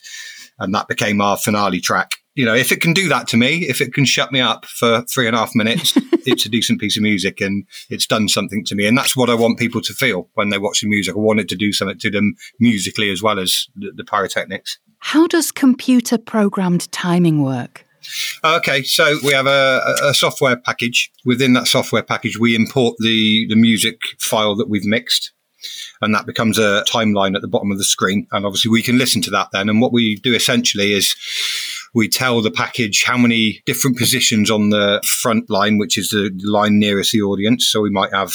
And 0.60 0.74
that 0.75 0.88
became 0.88 1.19
our 1.19 1.38
finale 1.38 1.81
track. 1.81 2.12
You 2.36 2.45
know, 2.45 2.56
if 2.56 2.72
it 2.72 2.81
can 2.81 2.94
do 2.94 3.10
that 3.10 3.28
to 3.30 3.38
me, 3.38 3.68
if 3.68 3.80
it 3.81 3.94
can 3.94 4.06
shut 4.06 4.31
me 4.31 4.39
up 4.39 4.66
for 4.66 5.04
three 5.04 5.28
and 5.28 5.36
a 5.36 5.39
half 5.39 5.54
minutes, 5.54 5.94
it's 6.25 6.46
a 6.46 6.50
decent 6.50 6.80
piece 6.80 6.98
of 6.98 7.04
music 7.04 7.42
and 7.42 7.66
it's 7.89 8.07
done 8.07 8.28
something 8.28 8.63
to 8.66 8.75
me. 8.75 8.88
And 8.88 8.98
that's 8.98 9.16
what 9.16 9.30
I 9.30 9.36
want 9.36 9.60
people 9.60 9.81
to 9.81 9.94
feel 9.94 10.30
when 10.34 10.50
they 10.50 10.57
watch 10.57 10.81
the 10.81 10.88
music. 10.88 11.16
I 11.16 11.19
want 11.19 11.42
it 11.42 11.50
to 11.50 11.56
do 11.56 11.72
something 11.74 12.00
to 12.00 12.10
them 12.10 12.36
musically 12.60 13.12
as 13.12 13.22
well 13.22 13.39
as 13.39 13.68
the, 13.75 13.92
the 13.96 14.04
pyrotechnics. 14.04 14.80
How 15.06 15.28
does 15.28 15.52
computer 15.52 16.18
programmed 16.18 16.90
timing 16.94 17.44
work? 17.44 17.86
Okay, 18.42 18.84
so 18.84 19.18
we 19.22 19.34
have 19.34 19.48
a, 19.48 19.82
a, 20.02 20.14
software 20.14 20.56
package. 20.56 21.12
Within 21.26 21.54
that 21.54 21.68
software 21.68 22.02
package, 22.02 22.40
we 22.40 22.56
import 22.56 22.96
the, 23.00 23.46
the 23.50 23.58
music 23.58 24.00
file 24.18 24.56
that 24.56 24.70
we've 24.70 24.86
mixed. 24.86 25.34
And 26.02 26.16
that 26.16 26.26
becomes 26.26 26.58
a 26.58 26.86
timeline 26.88 27.36
at 27.36 27.42
the 27.42 27.50
bottom 27.50 27.70
of 27.70 27.78
the 27.78 27.84
screen. 27.84 28.28
And 28.32 28.46
obviously, 28.46 28.72
we 28.72 28.82
can 28.82 28.98
listen 28.98 29.22
to 29.24 29.30
that 29.32 29.50
then. 29.52 29.68
And 29.68 29.82
what 29.82 29.92
we 29.92 30.16
do 30.16 30.34
essentially 30.34 30.94
is 30.94 31.14
we 31.94 32.08
tell 32.08 32.42
the 32.42 32.50
package 32.50 33.04
how 33.04 33.18
many 33.18 33.62
different 33.66 33.98
positions 33.98 34.50
on 34.50 34.70
the 34.70 35.02
front 35.06 35.50
line, 35.50 35.78
which 35.78 35.98
is 35.98 36.10
the 36.10 36.32
line 36.46 36.80
nearest 36.80 37.12
the 37.12 37.22
audience. 37.22 37.68
So 37.68 37.82
we 37.82 37.90
might 37.90 38.14
have 38.14 38.32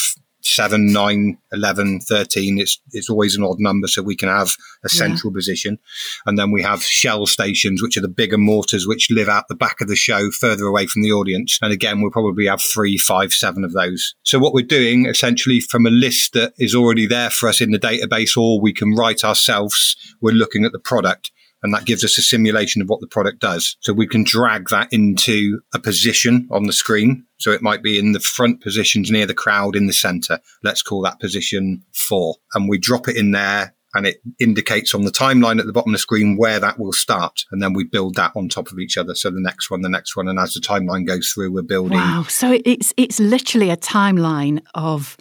7, 0.55 0.91
9, 0.91 1.37
11, 1.51 2.01
13. 2.01 2.59
It's, 2.59 2.79
it's 2.91 3.09
always 3.09 3.35
an 3.35 3.43
odd 3.43 3.59
number. 3.59 3.87
So 3.87 4.01
we 4.01 4.15
can 4.15 4.29
have 4.29 4.55
a 4.83 4.89
central 4.89 5.31
yeah. 5.31 5.37
position. 5.37 5.79
And 6.25 6.37
then 6.37 6.51
we 6.51 6.61
have 6.63 6.83
shell 6.83 7.25
stations, 7.25 7.81
which 7.81 7.97
are 7.97 8.01
the 8.01 8.07
bigger 8.07 8.37
mortars, 8.37 8.87
which 8.87 9.11
live 9.11 9.29
out 9.29 9.47
the 9.47 9.55
back 9.55 9.81
of 9.81 9.87
the 9.87 9.95
show 9.95 10.31
further 10.31 10.65
away 10.65 10.87
from 10.87 11.01
the 11.01 11.11
audience. 11.11 11.59
And 11.61 11.71
again, 11.71 12.01
we'll 12.01 12.11
probably 12.11 12.47
have 12.47 12.61
three, 12.61 12.97
five, 12.97 13.33
seven 13.33 13.63
of 13.63 13.73
those. 13.73 14.15
So 14.23 14.39
what 14.39 14.53
we're 14.53 14.65
doing 14.65 15.05
essentially 15.05 15.59
from 15.59 15.85
a 15.85 15.91
list 15.91 16.33
that 16.33 16.53
is 16.57 16.75
already 16.75 17.05
there 17.05 17.29
for 17.29 17.49
us 17.49 17.61
in 17.61 17.71
the 17.71 17.79
database, 17.79 18.37
or 18.37 18.61
we 18.61 18.73
can 18.73 18.95
write 18.95 19.23
ourselves, 19.23 19.95
we're 20.21 20.31
looking 20.31 20.65
at 20.65 20.71
the 20.71 20.79
product 20.79 21.31
and 21.63 21.73
that 21.73 21.85
gives 21.85 22.03
us 22.03 22.17
a 22.17 22.21
simulation 22.21 22.81
of 22.81 22.89
what 22.89 23.01
the 23.01 23.07
product 23.07 23.39
does. 23.39 23.75
So 23.81 23.93
we 23.93 24.07
can 24.07 24.23
drag 24.23 24.69
that 24.69 24.91
into 24.91 25.59
a 25.73 25.79
position 25.79 26.47
on 26.51 26.63
the 26.63 26.73
screen. 26.73 27.25
So 27.37 27.51
it 27.51 27.61
might 27.61 27.83
be 27.83 27.99
in 27.99 28.13
the 28.13 28.19
front 28.19 28.61
positions 28.61 29.11
near 29.11 29.25
the 29.25 29.33
crowd 29.33 29.75
in 29.75 29.87
the 29.87 29.93
center. 29.93 30.39
Let's 30.63 30.81
call 30.81 31.01
that 31.03 31.19
position 31.19 31.83
four. 31.93 32.35
And 32.53 32.69
we 32.69 32.77
drop 32.77 33.07
it 33.07 33.17
in 33.17 33.31
there 33.31 33.75
and 33.95 34.05
it 34.05 34.21
indicates 34.39 34.93
on 34.93 35.03
the 35.03 35.11
timeline 35.11 35.59
at 35.59 35.65
the 35.65 35.73
bottom 35.73 35.91
of 35.91 35.95
the 35.95 35.99
screen 35.99 36.37
where 36.37 36.59
that 36.59 36.79
will 36.79 36.93
start. 36.93 37.43
And 37.51 37.61
then 37.61 37.73
we 37.73 37.83
build 37.83 38.15
that 38.15 38.31
on 38.35 38.47
top 38.47 38.71
of 38.71 38.79
each 38.79 38.97
other. 38.97 39.15
So 39.15 39.31
the 39.31 39.41
next 39.41 39.71
one, 39.71 39.81
the 39.81 39.89
next 39.89 40.15
one. 40.15 40.27
And 40.27 40.37
as 40.37 40.53
the 40.53 40.59
timeline 40.59 41.07
goes 41.07 41.29
through, 41.29 41.51
we're 41.51 41.63
building. 41.63 41.97
Wow. 41.97 42.25
So 42.29 42.59
it's, 42.65 42.93
it's 42.97 43.19
literally 43.19 43.71
a 43.71 43.77
timeline 43.77 44.61
of 44.75 45.17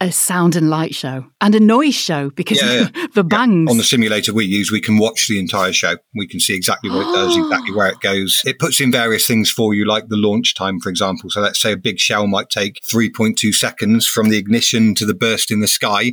a 0.00 0.12
sound 0.12 0.54
and 0.54 0.70
light 0.70 0.94
show 0.94 1.26
and 1.40 1.54
a 1.54 1.60
noise 1.60 1.94
show 1.94 2.30
because 2.30 2.62
yeah, 2.62 2.88
yeah. 2.94 3.06
the 3.14 3.24
bangs. 3.24 3.66
Yeah. 3.66 3.72
On 3.72 3.78
the 3.78 3.84
simulator 3.84 4.32
we 4.32 4.44
use, 4.44 4.70
we 4.70 4.80
can 4.80 4.98
watch 4.98 5.26
the 5.26 5.40
entire 5.40 5.72
show. 5.72 5.96
We 6.14 6.28
can 6.28 6.38
see 6.38 6.54
exactly 6.54 6.88
what 6.90 7.00
it 7.00 7.12
does, 7.12 7.36
exactly 7.36 7.74
where 7.74 7.88
it 7.88 8.00
goes. 8.00 8.42
It 8.46 8.58
puts 8.58 8.80
in 8.80 8.92
various 8.92 9.26
things 9.26 9.50
for 9.50 9.74
you, 9.74 9.84
like 9.84 10.08
the 10.08 10.16
launch 10.16 10.54
time, 10.54 10.78
for 10.78 10.88
example. 10.88 11.30
So 11.30 11.40
let's 11.40 11.60
say 11.60 11.72
a 11.72 11.76
big 11.76 11.98
shell 11.98 12.26
might 12.28 12.48
take 12.48 12.80
3.2 12.90 13.52
seconds 13.52 14.06
from 14.06 14.28
the 14.28 14.38
ignition 14.38 14.94
to 14.96 15.06
the 15.06 15.14
burst 15.14 15.50
in 15.50 15.60
the 15.60 15.68
sky. 15.68 16.12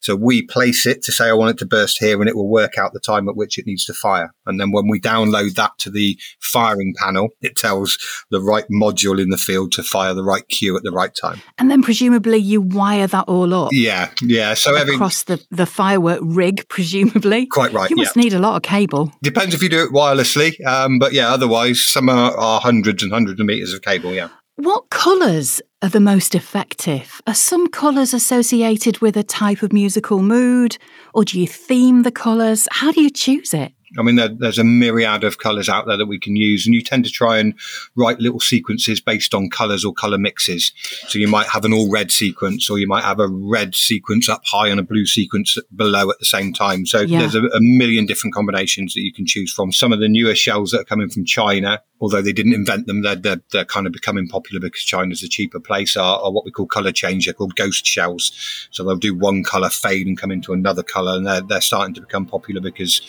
So 0.00 0.16
we 0.16 0.42
place 0.42 0.86
it 0.86 1.02
to 1.02 1.12
say, 1.12 1.28
I 1.28 1.34
want 1.34 1.50
it 1.50 1.58
to 1.58 1.66
burst 1.66 1.98
here 2.00 2.20
and 2.20 2.28
it 2.28 2.34
will 2.34 2.48
work 2.48 2.78
out 2.78 2.92
the 2.92 3.00
time 3.00 3.28
at 3.28 3.36
which 3.36 3.58
it 3.58 3.66
needs 3.66 3.84
to 3.84 3.94
fire. 3.94 4.32
And 4.46 4.58
then 4.58 4.72
when 4.72 4.88
we 4.88 5.00
download 5.00 5.54
that 5.54 5.72
to 5.80 5.90
the 5.90 6.18
firing 6.40 6.94
panel, 6.98 7.28
it 7.42 7.56
tells 7.56 7.98
the 8.30 8.40
right 8.40 8.64
module 8.72 9.20
in 9.20 9.28
the 9.28 9.36
field 9.36 9.72
to 9.72 9.82
fire 9.82 10.14
the 10.14 10.24
right 10.24 10.46
cue 10.48 10.76
at 10.76 10.82
the 10.82 10.90
right 10.90 11.14
time. 11.14 11.42
And 11.58 11.70
then 11.70 11.82
presumably 11.82 12.38
you 12.38 12.62
wire 12.62 13.06
that 13.06 13.19
all 13.28 13.52
up. 13.54 13.70
Yeah. 13.72 14.10
Yeah. 14.22 14.54
So 14.54 14.74
every, 14.76 14.94
across 14.94 15.24
the, 15.24 15.44
the 15.50 15.66
firework 15.66 16.20
rig, 16.22 16.66
presumably. 16.68 17.46
Quite 17.46 17.72
right. 17.72 17.90
You 17.90 17.96
must 17.96 18.16
yeah. 18.16 18.22
need 18.22 18.32
a 18.32 18.38
lot 18.38 18.56
of 18.56 18.62
cable. 18.62 19.12
Depends 19.22 19.54
if 19.54 19.62
you 19.62 19.68
do 19.68 19.82
it 19.84 19.92
wirelessly. 19.92 20.64
Um, 20.66 20.98
but 20.98 21.12
yeah, 21.12 21.32
otherwise 21.32 21.80
some 21.80 22.08
are, 22.08 22.36
are 22.36 22.60
hundreds 22.60 23.02
and 23.02 23.12
hundreds 23.12 23.40
of 23.40 23.46
meters 23.46 23.72
of 23.72 23.82
cable. 23.82 24.12
Yeah. 24.12 24.28
What 24.56 24.90
colours 24.90 25.62
are 25.80 25.88
the 25.88 26.00
most 26.00 26.34
effective? 26.34 27.22
Are 27.26 27.34
some 27.34 27.68
colours 27.68 28.12
associated 28.12 28.98
with 28.98 29.16
a 29.16 29.22
type 29.22 29.62
of 29.62 29.72
musical 29.72 30.20
mood, 30.20 30.76
or 31.14 31.24
do 31.24 31.40
you 31.40 31.46
theme 31.46 32.02
the 32.02 32.10
colours? 32.10 32.68
How 32.70 32.92
do 32.92 33.00
you 33.00 33.08
choose 33.08 33.54
it? 33.54 33.72
I 33.98 34.02
mean, 34.02 34.16
there, 34.16 34.28
there's 34.28 34.58
a 34.58 34.64
myriad 34.64 35.24
of 35.24 35.38
colors 35.38 35.68
out 35.68 35.86
there 35.86 35.96
that 35.96 36.06
we 36.06 36.18
can 36.18 36.36
use, 36.36 36.66
and 36.66 36.74
you 36.74 36.82
tend 36.82 37.04
to 37.04 37.10
try 37.10 37.38
and 37.38 37.54
write 37.96 38.20
little 38.20 38.40
sequences 38.40 39.00
based 39.00 39.34
on 39.34 39.50
colors 39.50 39.84
or 39.84 39.92
color 39.92 40.18
mixes. 40.18 40.72
So 41.08 41.18
you 41.18 41.28
might 41.28 41.48
have 41.48 41.64
an 41.64 41.72
all 41.72 41.90
red 41.90 42.10
sequence, 42.10 42.70
or 42.70 42.78
you 42.78 42.86
might 42.86 43.04
have 43.04 43.18
a 43.18 43.28
red 43.28 43.74
sequence 43.74 44.28
up 44.28 44.42
high 44.46 44.68
and 44.68 44.78
a 44.78 44.84
blue 44.84 45.06
sequence 45.06 45.58
below 45.74 46.10
at 46.10 46.18
the 46.18 46.24
same 46.24 46.52
time. 46.52 46.86
So 46.86 47.00
yeah. 47.00 47.20
there's 47.20 47.34
a, 47.34 47.42
a, 47.42 47.60
million 47.60 48.06
different 48.06 48.34
combinations 48.34 48.94
that 48.94 49.00
you 49.00 49.12
can 49.12 49.26
choose 49.26 49.52
from. 49.52 49.72
Some 49.72 49.92
of 49.92 50.00
the 50.00 50.08
newer 50.08 50.34
shells 50.34 50.70
that 50.70 50.80
are 50.80 50.84
coming 50.84 51.08
from 51.08 51.24
China, 51.24 51.82
although 52.00 52.22
they 52.22 52.32
didn't 52.32 52.54
invent 52.54 52.86
them, 52.86 53.02
they're, 53.02 53.16
they're, 53.16 53.42
they're 53.52 53.64
kind 53.64 53.86
of 53.86 53.92
becoming 53.92 54.28
popular 54.28 54.60
because 54.60 54.82
China's 54.82 55.22
a 55.22 55.28
cheaper 55.28 55.60
place, 55.60 55.96
are, 55.96 56.20
are, 56.20 56.32
what 56.32 56.44
we 56.44 56.50
call 56.50 56.66
color 56.66 56.92
change. 56.92 57.26
They're 57.26 57.34
called 57.34 57.56
ghost 57.56 57.84
shells. 57.84 58.68
So 58.70 58.84
they'll 58.84 58.96
do 58.96 59.14
one 59.14 59.42
color 59.42 59.68
fade 59.68 60.06
and 60.06 60.18
come 60.18 60.30
into 60.30 60.52
another 60.52 60.82
color, 60.82 61.16
and 61.16 61.26
they're, 61.26 61.40
they're 61.40 61.60
starting 61.60 61.94
to 61.94 62.00
become 62.00 62.26
popular 62.26 62.60
because 62.60 63.02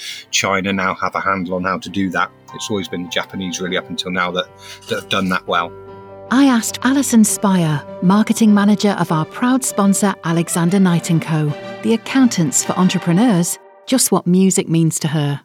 China 0.72 0.84
now 0.84 0.96
have 0.96 1.16
a 1.16 1.20
handle 1.20 1.56
on 1.56 1.64
how 1.64 1.78
to 1.78 1.90
do 1.90 2.10
that. 2.12 2.32
It's 2.54 2.70
always 2.70 2.88
been 2.88 3.04
the 3.04 3.10
Japanese, 3.10 3.60
really, 3.60 3.78
up 3.78 3.90
until 3.90 4.12
now, 4.12 4.32
that, 4.32 4.46
that 4.88 5.02
have 5.02 5.10
done 5.10 5.30
that 5.30 5.46
well. 5.48 5.72
I 6.32 6.46
asked 6.46 6.80
Alison 6.84 7.24
Spire, 7.26 7.86
marketing 8.02 8.54
manager 8.54 8.92
of 8.92 9.12
our 9.12 9.26
proud 9.26 9.66
sponsor 9.66 10.16
Alexander 10.24 10.80
Knight 10.80 11.10
& 11.20 11.22
Co., 11.22 11.50
the 11.84 11.94
accountants 11.94 12.64
for 12.64 12.74
entrepreneurs, 12.74 13.60
just 13.86 14.12
what 14.12 14.26
music 14.26 14.70
means 14.70 14.98
to 15.00 15.08
her. 15.10 15.42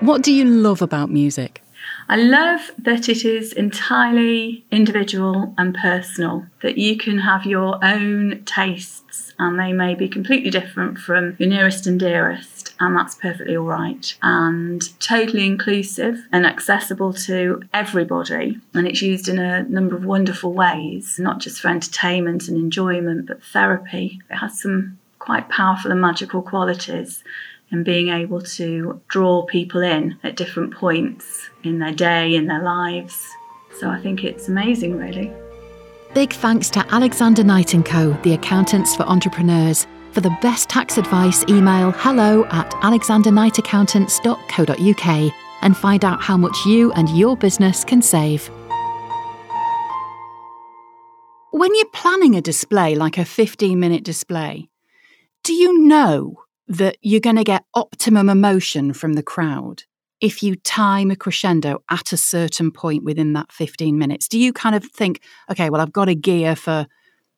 What 0.00 0.22
do 0.22 0.32
you 0.32 0.44
love 0.44 0.82
about 0.82 1.10
music? 1.10 1.62
I 2.10 2.16
love 2.16 2.72
that 2.76 3.08
it 3.08 3.24
is 3.24 3.52
entirely 3.52 4.64
individual 4.72 5.54
and 5.56 5.72
personal, 5.72 6.44
that 6.60 6.76
you 6.76 6.96
can 6.96 7.18
have 7.18 7.46
your 7.46 7.78
own 7.84 8.42
tastes 8.46 9.32
and 9.38 9.56
they 9.56 9.72
may 9.72 9.94
be 9.94 10.08
completely 10.08 10.50
different 10.50 10.98
from 10.98 11.36
your 11.38 11.48
nearest 11.48 11.86
and 11.86 12.00
dearest, 12.00 12.74
and 12.80 12.96
that's 12.96 13.14
perfectly 13.14 13.56
all 13.56 13.66
right. 13.66 14.12
And 14.22 14.82
totally 14.98 15.46
inclusive 15.46 16.18
and 16.32 16.44
accessible 16.44 17.12
to 17.12 17.62
everybody. 17.72 18.58
And 18.74 18.88
it's 18.88 19.02
used 19.02 19.28
in 19.28 19.38
a 19.38 19.62
number 19.62 19.94
of 19.94 20.04
wonderful 20.04 20.52
ways, 20.52 21.16
not 21.20 21.38
just 21.38 21.60
for 21.60 21.68
entertainment 21.68 22.48
and 22.48 22.56
enjoyment, 22.56 23.28
but 23.28 23.40
therapy. 23.44 24.20
It 24.28 24.34
has 24.34 24.60
some 24.60 24.98
quite 25.20 25.48
powerful 25.48 25.92
and 25.92 26.00
magical 26.00 26.42
qualities 26.42 27.22
and 27.70 27.84
being 27.84 28.08
able 28.08 28.40
to 28.40 29.00
draw 29.08 29.44
people 29.46 29.80
in 29.80 30.18
at 30.22 30.36
different 30.36 30.74
points 30.74 31.48
in 31.62 31.78
their 31.78 31.92
day, 31.92 32.34
in 32.34 32.46
their 32.46 32.62
lives. 32.62 33.28
So 33.78 33.88
I 33.88 34.00
think 34.00 34.24
it's 34.24 34.48
amazing, 34.48 34.96
really. 34.96 35.30
Big 36.14 36.32
thanks 36.32 36.70
to 36.70 36.84
Alexander 36.92 37.44
Knight 37.44 37.72
& 37.84 37.84
Co., 37.84 38.12
the 38.22 38.34
accountants 38.34 38.96
for 38.96 39.04
entrepreneurs. 39.04 39.86
For 40.12 40.20
the 40.20 40.36
best 40.42 40.68
tax 40.68 40.98
advice, 40.98 41.44
email 41.48 41.92
hello 41.92 42.44
at 42.46 42.68
alexanderknightaccountants.co.uk 42.72 45.32
and 45.62 45.76
find 45.76 46.04
out 46.04 46.20
how 46.20 46.36
much 46.36 46.66
you 46.66 46.90
and 46.92 47.08
your 47.16 47.36
business 47.36 47.84
can 47.84 48.02
save. 48.02 48.50
When 51.52 51.72
you're 51.76 51.86
planning 51.92 52.34
a 52.34 52.40
display 52.40 52.96
like 52.96 53.18
a 53.18 53.24
15 53.24 53.78
minute 53.78 54.02
display, 54.02 54.68
do 55.44 55.52
you 55.52 55.86
know 55.86 56.40
that 56.70 56.96
you're 57.02 57.20
going 57.20 57.36
to 57.36 57.44
get 57.44 57.64
optimum 57.74 58.28
emotion 58.28 58.92
from 58.92 59.14
the 59.14 59.24
crowd 59.24 59.82
if 60.20 60.40
you 60.40 60.54
time 60.54 61.10
a 61.10 61.16
crescendo 61.16 61.82
at 61.90 62.12
a 62.12 62.16
certain 62.16 62.70
point 62.70 63.02
within 63.02 63.32
that 63.32 63.50
15 63.50 63.98
minutes? 63.98 64.28
Do 64.28 64.38
you 64.38 64.52
kind 64.52 64.76
of 64.76 64.84
think, 64.84 65.20
okay, 65.50 65.68
well, 65.68 65.80
I've 65.80 65.92
got 65.92 66.08
a 66.08 66.14
gear 66.14 66.54
for, 66.54 66.86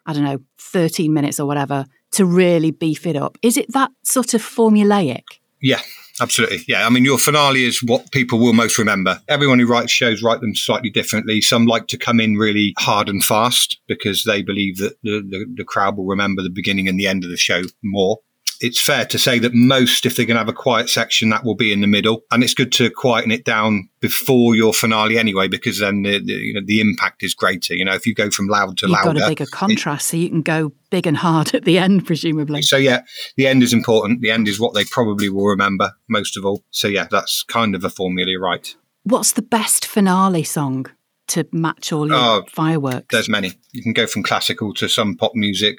I 0.05 0.12
don't 0.12 0.25
know, 0.25 0.39
13 0.59 1.15
minutes 1.15 1.41
or 1.41 1.47
whatever 1.47 1.87
to 2.12 2.27
really 2.27 2.73
beef 2.73 3.07
it 3.07 3.17
up? 3.17 3.39
Is 3.41 3.57
it 3.57 3.73
that 3.73 3.91
sort 4.05 4.35
of 4.35 4.43
formulaic? 4.43 5.25
Yeah, 5.62 5.81
absolutely. 6.21 6.59
Yeah, 6.69 6.87
I 6.87 6.91
mean, 6.91 7.05
your 7.05 7.19
finale 7.19 7.65
is 7.65 7.83
what 7.83 8.12
people 8.12 8.39
will 8.39 8.53
most 8.53 8.77
remember. 8.77 9.23
Everyone 9.29 9.61
who 9.61 9.67
writes 9.67 9.93
shows 9.93 10.23
write 10.23 10.43
them 10.43 10.55
slightly 10.55 10.91
differently. 10.91 11.41
Some 11.41 11.65
like 11.65 11.87
to 11.87 11.97
come 11.97 12.21
in 12.21 12.35
really 12.35 12.75
hard 12.79 13.09
and 13.09 13.25
fast 13.25 13.81
because 13.87 14.25
they 14.25 14.43
believe 14.43 14.77
that 14.77 15.01
the, 15.03 15.23
the, 15.27 15.47
the 15.57 15.65
crowd 15.65 15.97
will 15.97 16.05
remember 16.05 16.43
the 16.43 16.51
beginning 16.51 16.87
and 16.87 17.01
the 17.01 17.07
end 17.07 17.25
of 17.25 17.31
the 17.31 17.39
show 17.39 17.62
more 17.83 18.19
it's 18.62 18.81
fair 18.81 19.04
to 19.04 19.19
say 19.19 19.40
that 19.40 19.52
most, 19.52 20.07
if 20.07 20.14
they're 20.14 20.25
going 20.25 20.37
to 20.37 20.40
have 20.40 20.49
a 20.49 20.52
quiet 20.52 20.88
section, 20.88 21.31
that 21.31 21.45
will 21.45 21.57
be 21.57 21.73
in 21.73 21.81
the 21.81 21.88
middle. 21.88 22.23
And 22.31 22.45
it's 22.45 22.54
good 22.54 22.71
to 22.73 22.90
quieten 22.90 23.33
it 23.33 23.45
down 23.45 23.88
before 24.00 24.54
your 24.54 24.73
finale 24.73 25.19
anyway, 25.19 25.49
because 25.49 25.81
then 25.81 26.02
the, 26.02 26.21
the 26.21 26.33
you 26.33 26.54
know 26.54 26.61
the 26.64 26.81
impact 26.81 27.25
is 27.25 27.35
greater. 27.35 27.75
You 27.75 27.85
know, 27.85 27.95
if 27.95 28.07
you 28.07 28.14
go 28.14 28.31
from 28.31 28.47
loud 28.47 28.78
to 28.78 28.87
louder. 28.87 28.99
You've 28.99 29.07
louder, 29.07 29.19
got 29.19 29.26
a 29.26 29.31
bigger 29.31 29.47
contrast, 29.47 30.07
it, 30.07 30.11
so 30.11 30.16
you 30.16 30.28
can 30.28 30.42
go 30.42 30.73
big 30.90 31.09
and 31.09 31.16
hard 31.16 31.54
at 31.54 31.64
the 31.64 31.76
end, 31.76 32.07
presumably. 32.07 32.62
So 32.62 32.76
yeah, 32.76 33.02
the 33.37 33.49
end 33.49 33.64
is 33.64 33.73
important. 33.73 34.21
The 34.21 34.31
end 34.31 34.47
is 34.47 34.61
what 34.61 34.75
they 34.75 34.85
probably 34.85 35.28
will 35.28 35.47
remember 35.47 35.92
most 36.09 36.37
of 36.37 36.47
all. 36.47 36.62
So 36.71 36.87
yeah, 36.87 37.09
that's 37.11 37.42
kind 37.42 37.75
of 37.75 37.83
a 37.83 37.90
formula, 37.90 38.38
right? 38.38 38.75
What's 39.02 39.33
the 39.33 39.42
best 39.42 39.85
finale 39.85 40.45
song? 40.45 40.87
To 41.29 41.47
match 41.52 41.93
all 41.93 42.09
your 42.09 42.17
oh, 42.17 42.45
fireworks? 42.52 43.07
There's 43.11 43.29
many. 43.29 43.52
You 43.73 43.83
can 43.83 43.93
go 43.93 44.07
from 44.07 44.23
classical 44.23 44.75
to 44.75 44.88
some 44.88 45.17
pop 45.17 45.33
music. 45.35 45.76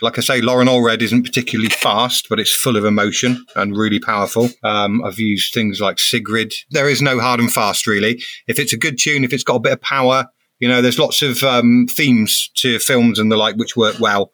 Like 0.00 0.16
I 0.16 0.22
say, 0.22 0.40
Loren 0.40 0.68
Allred 0.68 1.02
isn't 1.02 1.24
particularly 1.24 1.68
fast, 1.68 2.28
but 2.30 2.40
it's 2.40 2.54
full 2.54 2.76
of 2.76 2.84
emotion 2.84 3.44
and 3.56 3.76
really 3.76 3.98
powerful. 3.98 4.48
Um, 4.62 5.04
I've 5.04 5.18
used 5.18 5.52
things 5.52 5.80
like 5.80 5.98
Sigrid. 5.98 6.54
There 6.70 6.88
is 6.88 7.02
no 7.02 7.20
hard 7.20 7.40
and 7.40 7.52
fast, 7.52 7.86
really. 7.86 8.22
If 8.46 8.58
it's 8.58 8.72
a 8.72 8.78
good 8.78 8.98
tune, 8.98 9.24
if 9.24 9.32
it's 9.32 9.44
got 9.44 9.56
a 9.56 9.60
bit 9.60 9.72
of 9.72 9.82
power, 9.82 10.26
you 10.60 10.68
know, 10.68 10.80
there's 10.82 10.98
lots 10.98 11.22
of 11.22 11.42
um, 11.42 11.86
themes 11.90 12.50
to 12.56 12.78
films 12.78 13.18
and 13.18 13.32
the 13.32 13.36
like 13.36 13.56
which 13.56 13.76
work 13.76 13.98
well. 13.98 14.30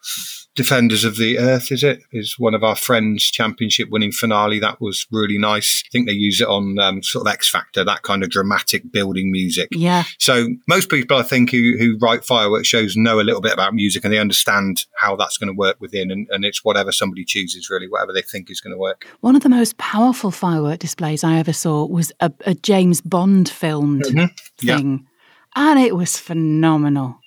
Defenders 0.56 1.04
of 1.04 1.18
the 1.18 1.38
Earth, 1.38 1.70
is 1.70 1.84
it? 1.84 2.00
Is 2.12 2.36
one 2.38 2.54
of 2.54 2.64
our 2.64 2.74
friends' 2.74 3.30
championship 3.30 3.90
winning 3.90 4.10
finale. 4.10 4.58
That 4.58 4.80
was 4.80 5.06
really 5.12 5.36
nice. 5.36 5.82
I 5.86 5.88
think 5.92 6.08
they 6.08 6.14
use 6.14 6.40
it 6.40 6.48
on 6.48 6.78
um, 6.78 7.02
sort 7.02 7.26
of 7.26 7.32
X 7.32 7.50
Factor, 7.50 7.84
that 7.84 8.02
kind 8.02 8.22
of 8.22 8.30
dramatic 8.30 8.90
building 8.90 9.30
music. 9.30 9.68
Yeah. 9.70 10.04
So 10.18 10.48
most 10.66 10.88
people, 10.88 11.18
I 11.18 11.22
think, 11.22 11.50
who, 11.50 11.76
who 11.78 11.98
write 12.00 12.24
fireworks 12.24 12.68
shows 12.68 12.96
know 12.96 13.20
a 13.20 13.22
little 13.22 13.42
bit 13.42 13.52
about 13.52 13.74
music 13.74 14.02
and 14.02 14.12
they 14.12 14.18
understand 14.18 14.86
how 14.98 15.14
that's 15.14 15.36
going 15.36 15.48
to 15.48 15.56
work 15.56 15.76
within. 15.78 16.10
And, 16.10 16.26
and 16.30 16.42
it's 16.42 16.64
whatever 16.64 16.90
somebody 16.90 17.26
chooses, 17.26 17.68
really, 17.68 17.86
whatever 17.86 18.14
they 18.14 18.22
think 18.22 18.50
is 18.50 18.62
going 18.62 18.74
to 18.74 18.80
work. 18.80 19.06
One 19.20 19.36
of 19.36 19.42
the 19.42 19.50
most 19.50 19.76
powerful 19.76 20.30
firework 20.30 20.78
displays 20.78 21.22
I 21.22 21.38
ever 21.38 21.52
saw 21.52 21.84
was 21.84 22.12
a, 22.20 22.32
a 22.46 22.54
James 22.54 23.02
Bond 23.02 23.50
filmed 23.50 24.04
mm-hmm. 24.04 24.34
thing. 24.56 25.00
Yeah. 25.02 25.10
And 25.56 25.80
it 25.80 25.96
was 25.96 26.16
phenomenal 26.16 27.18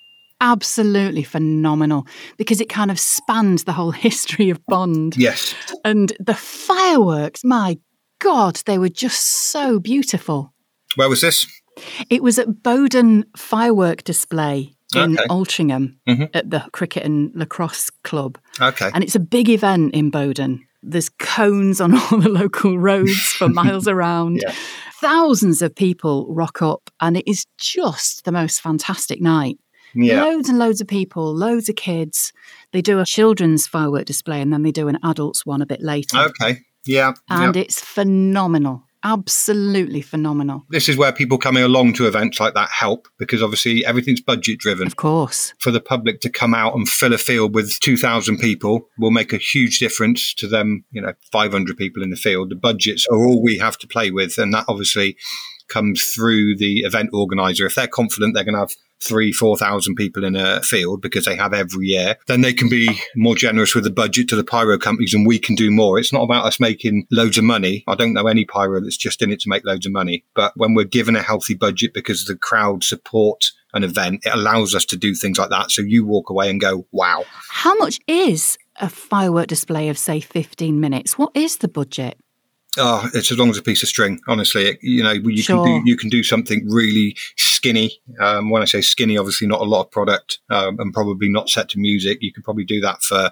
absolutely 0.42 1.24
phenomenal 1.24 2.08
because 2.38 2.62
it 2.62 2.70
kind 2.70 2.92
of 2.92 3.00
spans 3.00 3.64
the 3.64 3.74
whole 3.74 3.92
history 4.08 4.50
of 4.50 4.66
Bond. 4.68 5.18
Yes. 5.18 5.54
And 5.84 6.14
the 6.20 6.34
fireworks, 6.34 7.44
my 7.44 7.78
God, 8.20 8.62
they 8.66 8.78
were 8.78 8.90
just 8.90 9.50
so 9.52 9.80
beautiful. 9.80 10.54
Where 10.96 11.10
was 11.10 11.22
this? 11.22 11.46
It 12.10 12.22
was 12.22 12.38
at 12.38 12.62
Bowdon 12.64 13.26
Firework 13.38 14.04
Display 14.04 14.76
in 14.96 15.18
okay. 15.18 15.28
Altrincham 15.30 15.96
mm-hmm. 16.08 16.24
at 16.34 16.50
the 16.50 16.66
Cricket 16.74 17.04
and 17.04 17.32
Lacrosse 17.36 17.90
Club. 18.04 18.38
Okay. 18.60 18.90
And 18.94 19.04
it's 19.04 19.16
a 19.16 19.20
big 19.20 19.50
event 19.50 19.94
in 19.94 20.10
Bowdon. 20.10 20.66
There's 20.82 21.10
cones 21.10 21.82
on 21.82 21.94
all 21.98 22.20
the 22.20 22.30
local 22.30 22.80
roads 22.80 23.34
for 23.34 23.50
miles 23.50 23.88
around. 23.88 24.42
Yeah. 24.42 24.54
Thousands 25.02 25.62
of 25.62 25.76
people 25.76 26.28
rock 26.30 26.62
up, 26.62 26.90
and 27.00 27.16
it 27.16 27.28
is 27.28 27.46
just 27.58 28.26
the 28.26 28.32
most 28.32 28.62
fantastic 28.62 29.22
night. 29.22 29.58
Yeah. 29.96 30.24
Loads 30.24 30.50
and 30.50 30.60
loads 30.60 30.82
of 30.82 30.88
people, 30.88 31.34
loads 31.34 31.70
of 31.70 31.76
kids. 31.76 32.32
They 32.74 32.82
do 32.82 33.00
a 33.00 33.06
children's 33.06 33.66
firework 33.68 34.06
display 34.06 34.40
and 34.40 34.54
then 34.54 34.62
they 34.62 34.72
do 34.72 34.88
an 34.88 35.00
adults 35.04 35.46
one 35.48 35.62
a 35.62 35.66
bit 35.66 35.82
later. 35.82 36.18
Okay. 36.20 36.60
Yeah. 36.86 37.14
And 37.30 37.56
it's 37.56 37.82
phenomenal. 37.82 38.84
Absolutely 39.04 40.02
phenomenal. 40.02 40.66
This 40.70 40.90
is 40.90 40.98
where 40.98 41.14
people 41.14 41.38
coming 41.38 41.64
along 41.64 41.94
to 41.94 42.08
events 42.08 42.40
like 42.40 42.54
that 42.56 42.70
help 42.70 43.08
because 43.18 43.42
obviously 43.42 43.86
everything's 43.86 44.22
budget 44.22 44.60
driven. 44.60 44.88
Of 44.88 44.98
course. 44.98 45.54
For 45.58 45.72
the 45.72 45.80
public 45.80 46.20
to 46.22 46.30
come 46.30 46.54
out 46.54 46.76
and 46.76 46.88
fill 46.88 47.14
a 47.14 47.18
field 47.18 47.56
with 47.56 47.80
2,000 47.80 48.38
people 48.40 48.90
will 48.98 49.12
make 49.12 49.32
a 49.32 49.38
huge 49.38 49.80
difference 49.80 50.34
to 50.36 50.48
them, 50.48 50.84
you 50.92 51.02
know, 51.02 51.14
500 51.32 51.78
people 51.78 52.04
in 52.04 52.10
the 52.10 52.18
field. 52.18 52.50
The 52.50 52.56
budgets 52.56 53.08
are 53.08 53.26
all 53.26 53.42
we 53.42 53.58
have 53.58 53.78
to 53.80 53.88
play 53.88 54.12
with. 54.12 54.38
And 54.38 54.54
that 54.54 54.66
obviously 54.68 55.16
comes 55.70 56.04
through 56.04 56.58
the 56.58 56.80
event 56.80 57.12
organizer. 57.14 57.66
If 57.66 57.76
they're 57.76 57.88
confident 57.88 58.34
they're 58.34 58.44
going 58.44 58.56
to 58.56 58.60
have 58.60 58.76
three, 59.02 59.32
4,000 59.32 59.96
people 59.96 60.24
in 60.24 60.36
a 60.36 60.62
field 60.62 61.02
because 61.02 61.26
they 61.26 61.36
have 61.36 61.54
every 61.54 61.88
year, 61.88 62.18
then 62.28 62.42
they 62.42 62.54
can 62.54 62.70
be 62.70 63.00
more 63.16 63.36
generous 63.36 63.74
with 63.74 63.84
the 63.84 63.90
budget 63.90 64.28
to 64.30 64.36
the 64.36 64.44
pyro 64.44 64.78
companies 64.78 65.14
and 65.14 65.26
we 65.26 65.40
can 65.40 65.56
do 65.56 65.72
more. 65.72 66.00
It's 66.00 66.14
not 66.14 66.24
about 66.24 66.46
us 66.46 66.60
making 66.60 67.08
loads 67.12 67.38
of 67.38 67.44
money. 67.44 67.84
I 67.88 67.96
don't 67.96 68.14
know 68.14 68.28
any 68.28 68.46
pyro 68.46 68.82
that's 68.82 68.98
just 68.98 69.22
in 69.22 69.32
it 69.32 69.40
to 69.42 69.50
make 69.50 69.66
loads 69.66 69.86
of 69.86 69.92
money. 69.92 70.24
But 70.34 70.54
when 70.56 70.74
we're 70.74 70.86
given 70.86 71.16
a 71.16 71.22
healthy 71.22 71.54
budget 71.54 71.94
because 71.94 72.26
the 72.26 72.36
crowd 72.36 72.84
support 72.84 73.52
an 73.74 73.84
event, 73.84 74.22
it 74.26 74.34
allows 74.34 74.74
us 74.74 74.86
to 74.86 74.98
do 74.98 75.14
things 75.14 75.38
like 75.38 75.50
that. 75.50 75.72
So 75.72 75.82
you 75.82 76.06
walk 76.06 76.30
away 76.30 76.50
and 76.50 76.60
go, 76.60 76.88
wow. 76.92 77.24
How 77.50 77.76
much 77.76 78.00
is 78.08 78.58
a 78.78 78.90
firework 78.90 79.48
display 79.48 79.90
of, 79.90 79.98
say, 79.98 80.20
15 80.20 80.80
minutes? 80.80 81.18
What 81.18 81.32
is 81.36 81.58
the 81.58 81.68
budget? 81.68 82.18
Oh, 82.78 83.10
it's 83.14 83.32
as 83.32 83.38
long 83.38 83.50
as 83.50 83.58
a 83.58 83.62
piece 83.62 83.84
of 83.84 83.90
string. 83.90 84.20
Honestly, 84.28 84.78
you 84.82 85.04
know, 85.04 85.12
you 85.12 85.42
sure. 85.42 85.66
can 85.66 85.84
do 85.84 85.90
you 85.90 85.98
can 85.98 86.10
do 86.10 86.22
something 86.24 86.68
really 86.70 87.16
skinny. 87.60 87.92
Um, 88.20 88.50
when 88.50 88.62
I 88.62 88.66
say 88.66 88.82
skinny, 88.82 89.18
obviously 89.18 89.48
not 89.48 89.60
a 89.60 89.66
lot 89.66 89.82
of 89.82 89.92
product 89.92 90.40
um, 90.50 90.80
and 90.80 90.94
probably 90.94 91.30
not 91.30 91.50
set 91.50 91.68
to 91.70 91.80
music. 91.80 92.20
You 92.22 92.32
could 92.32 92.46
probably 92.46 92.64
do 92.64 92.80
that 92.82 93.02
for. 93.02 93.32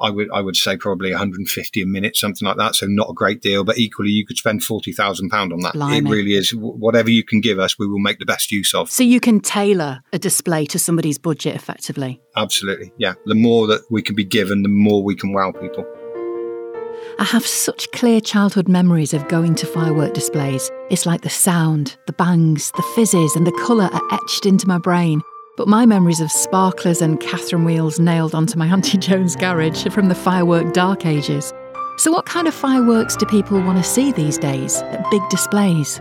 I 0.00 0.08
would 0.08 0.28
I 0.32 0.40
would 0.40 0.56
say 0.56 0.78
probably 0.78 1.10
150 1.10 1.82
a 1.82 1.86
minute, 1.86 2.16
something 2.16 2.46
like 2.46 2.56
that. 2.56 2.74
So 2.74 2.86
not 2.86 3.10
a 3.10 3.12
great 3.12 3.42
deal, 3.42 3.62
but 3.62 3.76
equally 3.76 4.10
you 4.10 4.24
could 4.24 4.38
spend 4.38 4.64
forty 4.64 4.92
thousand 4.92 5.28
pound 5.28 5.52
on 5.52 5.60
that. 5.60 5.74
Blimey. 5.74 6.08
It 6.08 6.10
really 6.10 6.34
is. 6.34 6.50
Whatever 6.54 7.10
you 7.10 7.22
can 7.22 7.42
give 7.42 7.58
us, 7.58 7.78
we 7.78 7.86
will 7.86 7.98
make 7.98 8.18
the 8.18 8.24
best 8.24 8.50
use 8.50 8.72
of. 8.74 8.90
So 8.90 9.02
you 9.02 9.20
can 9.20 9.40
tailor 9.40 10.00
a 10.12 10.18
display 10.18 10.64
to 10.66 10.78
somebody's 10.78 11.18
budget 11.18 11.54
effectively. 11.54 12.20
Absolutely, 12.36 12.92
yeah. 12.96 13.14
The 13.26 13.34
more 13.34 13.66
that 13.66 13.82
we 13.90 14.00
can 14.00 14.14
be 14.14 14.24
given, 14.24 14.62
the 14.62 14.70
more 14.70 15.02
we 15.02 15.14
can 15.14 15.34
wow 15.34 15.52
people. 15.52 15.84
I 17.18 17.24
have 17.24 17.46
such 17.46 17.90
clear 17.92 18.20
childhood 18.20 18.68
memories 18.68 19.12
of 19.12 19.28
going 19.28 19.54
to 19.56 19.66
firework 19.66 20.14
displays. 20.14 20.70
It's 20.90 21.06
like 21.06 21.20
the 21.20 21.30
sound, 21.30 21.96
the 22.06 22.12
bangs, 22.12 22.72
the 22.72 22.82
fizzes, 22.94 23.36
and 23.36 23.46
the 23.46 23.62
colour 23.66 23.90
are 23.92 24.02
etched 24.12 24.46
into 24.46 24.66
my 24.66 24.78
brain. 24.78 25.20
But 25.56 25.68
my 25.68 25.84
memories 25.84 26.20
of 26.20 26.32
sparklers 26.32 27.02
and 27.02 27.20
Catherine 27.20 27.64
wheels 27.64 28.00
nailed 28.00 28.34
onto 28.34 28.58
my 28.58 28.66
Auntie 28.72 28.98
Joan's 28.98 29.36
garage 29.36 29.86
are 29.86 29.90
from 29.90 30.08
the 30.08 30.14
firework 30.14 30.72
dark 30.72 31.04
ages. 31.04 31.52
So, 31.98 32.10
what 32.10 32.24
kind 32.24 32.48
of 32.48 32.54
fireworks 32.54 33.16
do 33.16 33.26
people 33.26 33.60
want 33.60 33.78
to 33.78 33.84
see 33.84 34.12
these 34.12 34.38
days 34.38 34.80
at 34.80 35.08
big 35.10 35.22
displays? 35.28 36.00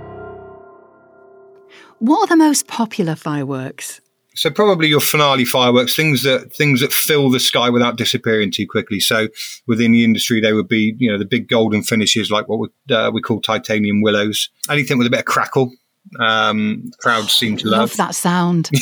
What 1.99 2.21
are 2.21 2.27
the 2.27 2.37
most 2.37 2.67
popular 2.67 3.15
fireworks? 3.15 3.99
So 4.33 4.49
probably 4.49 4.87
your 4.87 5.01
finale 5.01 5.45
fireworks, 5.45 5.95
things 5.95 6.23
that 6.23 6.53
things 6.53 6.79
that 6.81 6.93
fill 6.93 7.29
the 7.29 7.39
sky 7.39 7.69
without 7.69 7.97
disappearing 7.97 8.51
too 8.51 8.65
quickly. 8.67 8.99
So 8.99 9.27
within 9.67 9.91
the 9.91 10.03
industry, 10.03 10.39
they 10.39 10.53
would 10.53 10.67
be 10.67 10.95
you 10.97 11.11
know 11.11 11.17
the 11.17 11.25
big 11.25 11.47
golden 11.47 11.83
finishes 11.83 12.31
like 12.31 12.47
what 12.47 12.59
we, 12.59 12.95
uh, 12.95 13.11
we 13.11 13.21
call 13.21 13.41
titanium 13.41 14.01
willows. 14.01 14.49
Anything 14.69 14.97
with 14.97 15.07
a 15.07 15.09
bit 15.09 15.19
of 15.19 15.25
crackle, 15.25 15.71
Um, 16.19 16.91
crowds 16.99 17.31
seem 17.33 17.57
to 17.57 17.67
love. 17.67 17.79
Love 17.79 17.97
that 17.97 18.15
sound. 18.15 18.69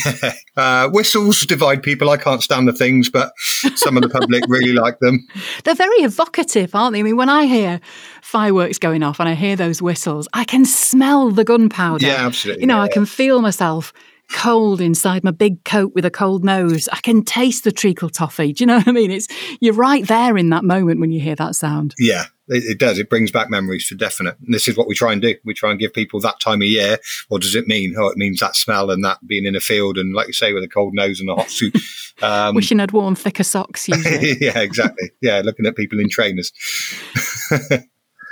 Uh, 0.58 0.90
whistles 0.90 1.46
divide 1.46 1.82
people. 1.82 2.10
I 2.10 2.18
can't 2.18 2.44
stand 2.44 2.68
the 2.68 2.74
things, 2.74 3.10
but 3.10 3.32
some 3.76 3.96
of 3.96 4.04
the 4.04 4.10
public 4.10 4.44
really 4.50 4.74
like 4.74 5.00
them. 5.00 5.26
They're 5.64 5.74
very 5.74 6.00
evocative, 6.00 6.76
aren't 6.76 6.92
they? 6.92 7.00
I 7.00 7.04
mean, 7.04 7.16
when 7.16 7.30
I 7.30 7.46
hear 7.46 7.80
fireworks 8.22 8.78
going 8.78 9.02
off 9.02 9.22
and 9.22 9.30
I 9.30 9.36
hear 9.36 9.56
those 9.56 9.82
whistles, 9.82 10.28
I 10.34 10.44
can 10.44 10.66
smell 10.66 11.32
the 11.32 11.46
gunpowder. 11.46 12.06
Yeah, 12.06 12.26
absolutely. 12.26 12.64
You 12.64 12.68
know, 12.68 12.76
yeah, 12.76 12.82
I 12.82 12.88
can 12.90 13.06
feel 13.06 13.42
myself 13.42 13.94
cold 14.32 14.80
inside 14.80 15.24
my 15.24 15.32
big 15.32 15.64
coat 15.66 15.94
with 15.94 16.06
a 16.06 16.12
cold 16.12 16.44
nose. 16.44 16.88
I 16.92 17.00
can 17.02 17.24
taste 17.24 17.64
the 17.64 17.72
treacle 17.72 18.10
toffee. 18.10 18.54
Do 18.54 18.64
you 18.64 18.68
know 18.68 18.78
what 18.78 18.88
I 18.88 18.92
mean? 18.92 19.12
It's 19.12 19.28
you're 19.60 19.74
right 19.74 20.08
there 20.08 20.38
in 20.38 20.50
that 20.50 20.64
moment 20.64 21.00
when 21.00 21.12
you 21.12 21.20
hear 21.20 21.36
that 21.36 21.56
sound. 21.56 21.96
Yeah, 21.98 22.26
it, 22.48 22.64
it, 22.64 22.80
does. 22.80 23.00
It 23.00 23.10
brings 23.10 23.32
back 23.32 23.50
memories 23.50 23.86
for 23.86 23.96
definite. 23.96 24.36
And 24.46 24.54
this 24.54 24.68
is 24.68 24.78
what 24.78 24.88
we 24.88 24.96
try 24.96 25.14
and 25.14 25.22
do. 25.22 25.36
We 25.46 25.54
try 25.54 25.72
and 25.72 25.80
give 25.80 25.94
people 25.94 26.20
that 26.22 26.40
time 26.40 26.62
of 26.62 26.68
year. 26.68 26.98
What 27.28 27.42
does 27.42 27.56
it 27.56 27.68
mean? 27.68 27.96
Oh, 27.98 28.08
it 28.08 28.18
means 28.18 28.40
that 28.40 28.56
smell 28.56 28.92
and 28.92 29.04
that 29.04 29.26
being 29.26 29.46
in 29.46 29.56
a 29.56 29.60
field 29.60 29.98
and, 29.98 30.14
like 30.14 30.28
you 30.28 30.34
say, 30.34 30.54
with 30.54 30.64
a 30.64 30.68
cold 30.68 30.94
nose 30.94 31.20
and 31.20 31.30
a 31.30 31.36
hot 31.36 31.50
suit. 31.50 31.78
Um, 32.22 32.54
Wishing 32.54 32.82
I'd 32.82 32.92
worn 32.92 33.16
thicker 33.16 33.46
socks. 33.46 33.88
yeah, 34.42 34.60
exactly. 34.60 35.12
Yeah, 35.22 35.42
looking 35.42 35.66
at 35.66 35.78
people 35.78 36.02
in 36.02 36.10
trainers. 36.10 36.52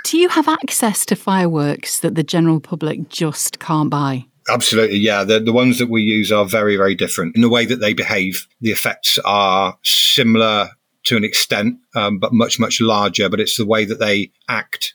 do 0.04 0.18
you 0.18 0.28
have 0.28 0.46
access 0.46 1.06
to 1.06 1.16
fireworks 1.16 2.00
that 2.00 2.14
the 2.14 2.22
general 2.22 2.60
public 2.60 3.08
just 3.08 3.60
can't 3.60 3.88
buy? 3.88 4.26
Absolutely, 4.48 4.98
yeah. 4.98 5.24
The, 5.24 5.40
the 5.40 5.52
ones 5.52 5.78
that 5.78 5.88
we 5.88 6.02
use 6.02 6.32
are 6.32 6.44
very, 6.44 6.76
very 6.76 6.94
different 6.94 7.36
in 7.36 7.42
the 7.42 7.48
way 7.48 7.64
that 7.66 7.80
they 7.80 7.92
behave. 7.92 8.46
The 8.60 8.70
effects 8.70 9.18
are 9.24 9.78
similar 9.84 10.70
to 11.04 11.16
an 11.16 11.24
extent, 11.24 11.78
um, 11.94 12.18
but 12.18 12.32
much, 12.32 12.58
much 12.58 12.80
larger. 12.80 13.28
But 13.28 13.40
it's 13.40 13.56
the 13.56 13.66
way 13.66 13.84
that 13.84 13.98
they 13.98 14.32
act 14.48 14.94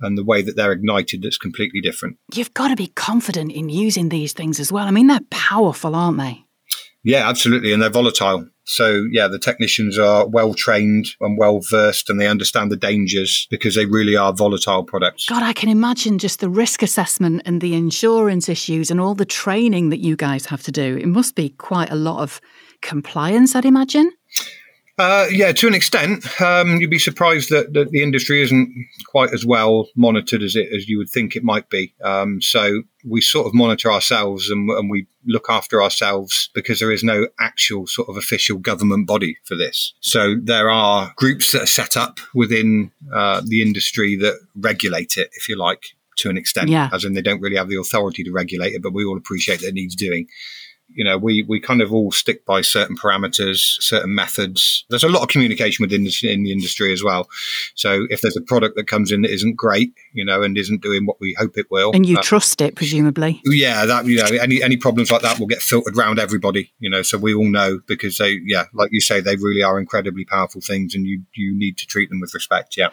and 0.00 0.18
the 0.18 0.24
way 0.24 0.42
that 0.42 0.56
they're 0.56 0.72
ignited 0.72 1.22
that's 1.22 1.38
completely 1.38 1.80
different. 1.80 2.18
You've 2.34 2.54
got 2.54 2.68
to 2.68 2.76
be 2.76 2.88
confident 2.88 3.52
in 3.52 3.68
using 3.68 4.08
these 4.08 4.32
things 4.32 4.60
as 4.60 4.72
well. 4.72 4.86
I 4.86 4.90
mean, 4.90 5.06
they're 5.06 5.20
powerful, 5.30 5.94
aren't 5.94 6.18
they? 6.18 6.44
Yeah, 7.02 7.28
absolutely. 7.28 7.72
And 7.72 7.82
they're 7.82 7.90
volatile. 7.90 8.48
So, 8.64 9.04
yeah, 9.10 9.28
the 9.28 9.38
technicians 9.38 9.98
are 9.98 10.26
well 10.26 10.54
trained 10.54 11.08
and 11.20 11.38
well 11.38 11.60
versed 11.60 12.08
and 12.08 12.20
they 12.20 12.26
understand 12.26 12.72
the 12.72 12.76
dangers 12.76 13.46
because 13.50 13.74
they 13.74 13.86
really 13.86 14.16
are 14.16 14.32
volatile 14.32 14.84
products. 14.84 15.26
God, 15.26 15.42
I 15.42 15.52
can 15.52 15.68
imagine 15.68 16.18
just 16.18 16.40
the 16.40 16.48
risk 16.48 16.82
assessment 16.82 17.42
and 17.44 17.60
the 17.60 17.74
insurance 17.74 18.48
issues 18.48 18.90
and 18.90 19.00
all 19.00 19.14
the 19.14 19.26
training 19.26 19.90
that 19.90 20.00
you 20.00 20.16
guys 20.16 20.46
have 20.46 20.62
to 20.64 20.72
do. 20.72 20.96
It 20.96 21.06
must 21.06 21.34
be 21.34 21.50
quite 21.50 21.90
a 21.90 21.96
lot 21.96 22.22
of 22.22 22.40
compliance, 22.80 23.54
I'd 23.54 23.64
imagine. 23.64 24.12
Uh, 24.96 25.26
yeah, 25.30 25.50
to 25.50 25.66
an 25.66 25.74
extent, 25.74 26.40
um, 26.40 26.80
you'd 26.80 26.90
be 26.90 27.00
surprised 27.00 27.50
that, 27.50 27.72
that, 27.72 27.90
the 27.90 28.00
industry 28.00 28.42
isn't 28.42 28.72
quite 29.06 29.32
as 29.32 29.44
well 29.44 29.88
monitored 29.96 30.40
as 30.40 30.54
it 30.54 30.72
as 30.72 30.88
you 30.88 30.98
would 30.98 31.10
think 31.10 31.34
it 31.34 31.42
might 31.42 31.68
be. 31.68 31.92
Um, 32.04 32.40
so 32.40 32.82
we 33.04 33.20
sort 33.20 33.46
of 33.46 33.54
monitor 33.54 33.92
ourselves 33.92 34.50
and, 34.50 34.70
and, 34.70 34.88
we 34.88 35.06
look 35.26 35.46
after 35.48 35.82
ourselves 35.82 36.48
because 36.54 36.78
there 36.78 36.92
is 36.92 37.02
no 37.02 37.26
actual 37.40 37.86
sort 37.86 38.08
of 38.08 38.16
official 38.16 38.58
government 38.58 39.06
body 39.06 39.36
for 39.44 39.56
this. 39.56 39.94
So 40.00 40.36
there 40.40 40.70
are 40.70 41.12
groups 41.16 41.52
that 41.52 41.62
are 41.62 41.66
set 41.66 41.96
up 41.96 42.20
within 42.32 42.92
uh, 43.12 43.42
the 43.44 43.62
industry 43.62 44.16
that 44.16 44.38
regulate 44.54 45.16
it, 45.16 45.30
if 45.32 45.48
you 45.48 45.56
like, 45.56 45.82
to 46.18 46.30
an 46.30 46.36
extent. 46.36 46.68
Yeah. 46.68 46.88
As 46.92 47.04
in, 47.04 47.14
they 47.14 47.22
don't 47.22 47.40
really 47.40 47.56
have 47.56 47.68
the 47.68 47.80
authority 47.80 48.22
to 48.22 48.30
regulate 48.30 48.74
it, 48.74 48.82
but 48.82 48.92
we 48.92 49.04
all 49.04 49.16
appreciate 49.16 49.60
that 49.60 49.68
it 49.68 49.74
needs 49.74 49.96
doing 49.96 50.28
you 50.88 51.04
know, 51.04 51.18
we, 51.18 51.42
we 51.48 51.60
kind 51.60 51.80
of 51.80 51.92
all 51.92 52.12
stick 52.12 52.44
by 52.46 52.60
certain 52.60 52.96
parameters, 52.96 53.58
certain 53.80 54.14
methods. 54.14 54.84
There's 54.90 55.04
a 55.04 55.08
lot 55.08 55.22
of 55.22 55.28
communication 55.28 55.82
within 55.82 56.04
the, 56.04 56.32
in 56.32 56.44
the 56.44 56.52
industry 56.52 56.92
as 56.92 57.02
well. 57.02 57.28
So 57.74 58.06
if 58.10 58.20
there's 58.20 58.36
a 58.36 58.42
product 58.42 58.76
that 58.76 58.86
comes 58.86 59.10
in 59.10 59.22
that 59.22 59.30
isn't 59.32 59.56
great, 59.56 59.92
you 60.12 60.24
know, 60.24 60.42
and 60.42 60.56
isn't 60.56 60.82
doing 60.82 61.06
what 61.06 61.20
we 61.20 61.34
hope 61.38 61.56
it 61.56 61.66
will, 61.70 61.92
and 61.92 62.06
you 62.06 62.18
uh, 62.18 62.22
trust 62.22 62.60
it, 62.60 62.76
presumably, 62.76 63.40
yeah, 63.44 63.86
that 63.86 64.06
you 64.06 64.16
know, 64.16 64.26
any 64.40 64.62
any 64.62 64.76
problems 64.76 65.10
like 65.10 65.22
that 65.22 65.38
will 65.38 65.46
get 65.46 65.60
filtered 65.62 65.96
around 65.96 66.18
everybody, 66.18 66.72
you 66.78 66.90
know. 66.90 67.02
So 67.02 67.18
we 67.18 67.34
all 67.34 67.48
know 67.48 67.80
because 67.86 68.18
they, 68.18 68.38
yeah, 68.44 68.64
like 68.72 68.90
you 68.92 69.00
say, 69.00 69.20
they 69.20 69.36
really 69.36 69.62
are 69.62 69.78
incredibly 69.78 70.24
powerful 70.24 70.60
things, 70.60 70.94
and 70.94 71.06
you 71.06 71.22
you 71.34 71.56
need 71.56 71.76
to 71.78 71.86
treat 71.86 72.10
them 72.10 72.20
with 72.20 72.34
respect. 72.34 72.76
Yeah. 72.76 72.88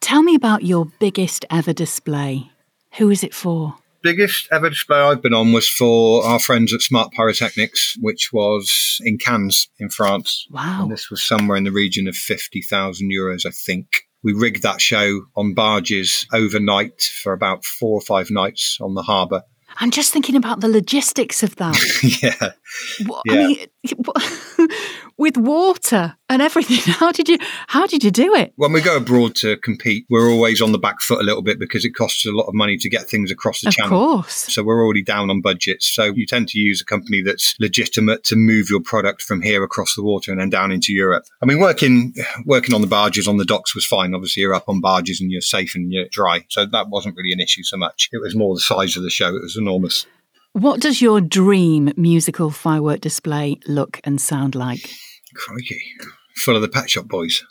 Tell 0.00 0.22
me 0.22 0.34
about 0.34 0.62
your 0.62 0.86
biggest 1.00 1.44
ever 1.50 1.72
display. 1.72 2.50
Who 2.98 3.10
is 3.10 3.24
it 3.24 3.34
for? 3.34 3.76
Biggest 4.06 4.46
ever 4.52 4.70
display 4.70 5.00
I've 5.00 5.20
been 5.20 5.34
on 5.34 5.52
was 5.52 5.68
for 5.68 6.24
our 6.24 6.38
friends 6.38 6.72
at 6.72 6.80
Smart 6.80 7.10
Pyrotechnics, 7.10 7.96
which 8.00 8.32
was 8.32 8.98
in 9.00 9.18
Cannes 9.18 9.66
in 9.80 9.88
France. 9.88 10.46
Wow. 10.48 10.82
And 10.82 10.92
this 10.92 11.10
was 11.10 11.24
somewhere 11.24 11.56
in 11.56 11.64
the 11.64 11.72
region 11.72 12.06
of 12.06 12.14
50,000 12.14 13.10
euros, 13.10 13.44
I 13.44 13.50
think. 13.50 13.88
We 14.22 14.32
rigged 14.32 14.62
that 14.62 14.80
show 14.80 15.22
on 15.34 15.54
barges 15.54 16.24
overnight 16.32 17.02
for 17.20 17.32
about 17.32 17.64
four 17.64 17.98
or 17.98 18.00
five 18.00 18.30
nights 18.30 18.78
on 18.80 18.94
the 18.94 19.02
harbour. 19.02 19.42
I'm 19.78 19.90
just 19.90 20.12
thinking 20.12 20.36
about 20.36 20.60
the 20.60 20.68
logistics 20.68 21.42
of 21.42 21.56
that. 21.56 21.76
yeah. 22.22 22.52
What, 23.06 23.22
yeah. 23.26 23.34
I 23.34 23.38
mean, 23.38 24.68
with 25.18 25.36
water 25.36 26.16
and 26.28 26.42
everything. 26.42 26.76
How 26.94 27.12
did 27.12 27.28
you 27.28 27.38
how 27.68 27.86
did 27.86 28.04
you 28.04 28.10
do 28.10 28.34
it? 28.34 28.52
When 28.56 28.72
we 28.72 28.80
go 28.80 28.96
abroad 28.96 29.34
to 29.36 29.56
compete, 29.58 30.06
we're 30.10 30.30
always 30.30 30.60
on 30.60 30.72
the 30.72 30.78
back 30.78 31.00
foot 31.00 31.20
a 31.20 31.24
little 31.24 31.42
bit 31.42 31.58
because 31.58 31.84
it 31.84 31.90
costs 31.90 32.26
a 32.26 32.32
lot 32.32 32.44
of 32.44 32.54
money 32.54 32.76
to 32.78 32.88
get 32.88 33.08
things 33.08 33.30
across 33.30 33.60
the 33.60 33.68
of 33.68 33.74
channel. 33.74 33.92
Of 33.92 34.24
course. 34.24 34.52
So 34.52 34.62
we're 34.62 34.84
already 34.84 35.02
down 35.02 35.30
on 35.30 35.40
budgets. 35.40 35.86
So 35.86 36.04
you 36.04 36.26
tend 36.26 36.48
to 36.48 36.58
use 36.58 36.80
a 36.80 36.84
company 36.84 37.22
that's 37.22 37.54
legitimate 37.60 38.24
to 38.24 38.36
move 38.36 38.68
your 38.70 38.80
product 38.80 39.22
from 39.22 39.42
here 39.42 39.62
across 39.62 39.94
the 39.94 40.02
water 40.02 40.30
and 40.30 40.40
then 40.40 40.50
down 40.50 40.72
into 40.72 40.92
Europe. 40.92 41.24
I 41.42 41.46
mean, 41.46 41.60
working 41.60 42.14
working 42.44 42.74
on 42.74 42.80
the 42.80 42.86
barges 42.86 43.28
on 43.28 43.36
the 43.36 43.44
docks 43.44 43.74
was 43.74 43.86
fine. 43.86 44.14
Obviously, 44.14 44.42
you're 44.42 44.54
up 44.54 44.68
on 44.68 44.80
barges 44.80 45.20
and 45.20 45.30
you're 45.30 45.40
safe 45.40 45.74
and 45.74 45.92
you're 45.92 46.08
dry. 46.10 46.44
So 46.48 46.66
that 46.66 46.88
wasn't 46.88 47.16
really 47.16 47.32
an 47.32 47.40
issue 47.40 47.62
so 47.62 47.76
much. 47.76 48.08
It 48.12 48.18
was 48.18 48.34
more 48.34 48.54
the 48.54 48.60
size 48.60 48.96
of 48.96 49.02
the 49.02 49.10
show. 49.10 49.34
It 49.34 49.42
was 49.42 49.56
enormous. 49.56 50.06
What 50.52 50.80
does 50.80 51.02
your 51.02 51.20
dream 51.20 51.92
musical 51.98 52.50
firework 52.50 53.00
display 53.00 53.58
look 53.66 54.00
and 54.04 54.18
sound 54.18 54.54
like? 54.54 54.90
Crikey. 55.36 55.80
Full 56.36 56.56
of 56.56 56.62
the 56.62 56.68
Pet 56.68 56.90
Shop 56.90 57.06
Boys. 57.06 57.42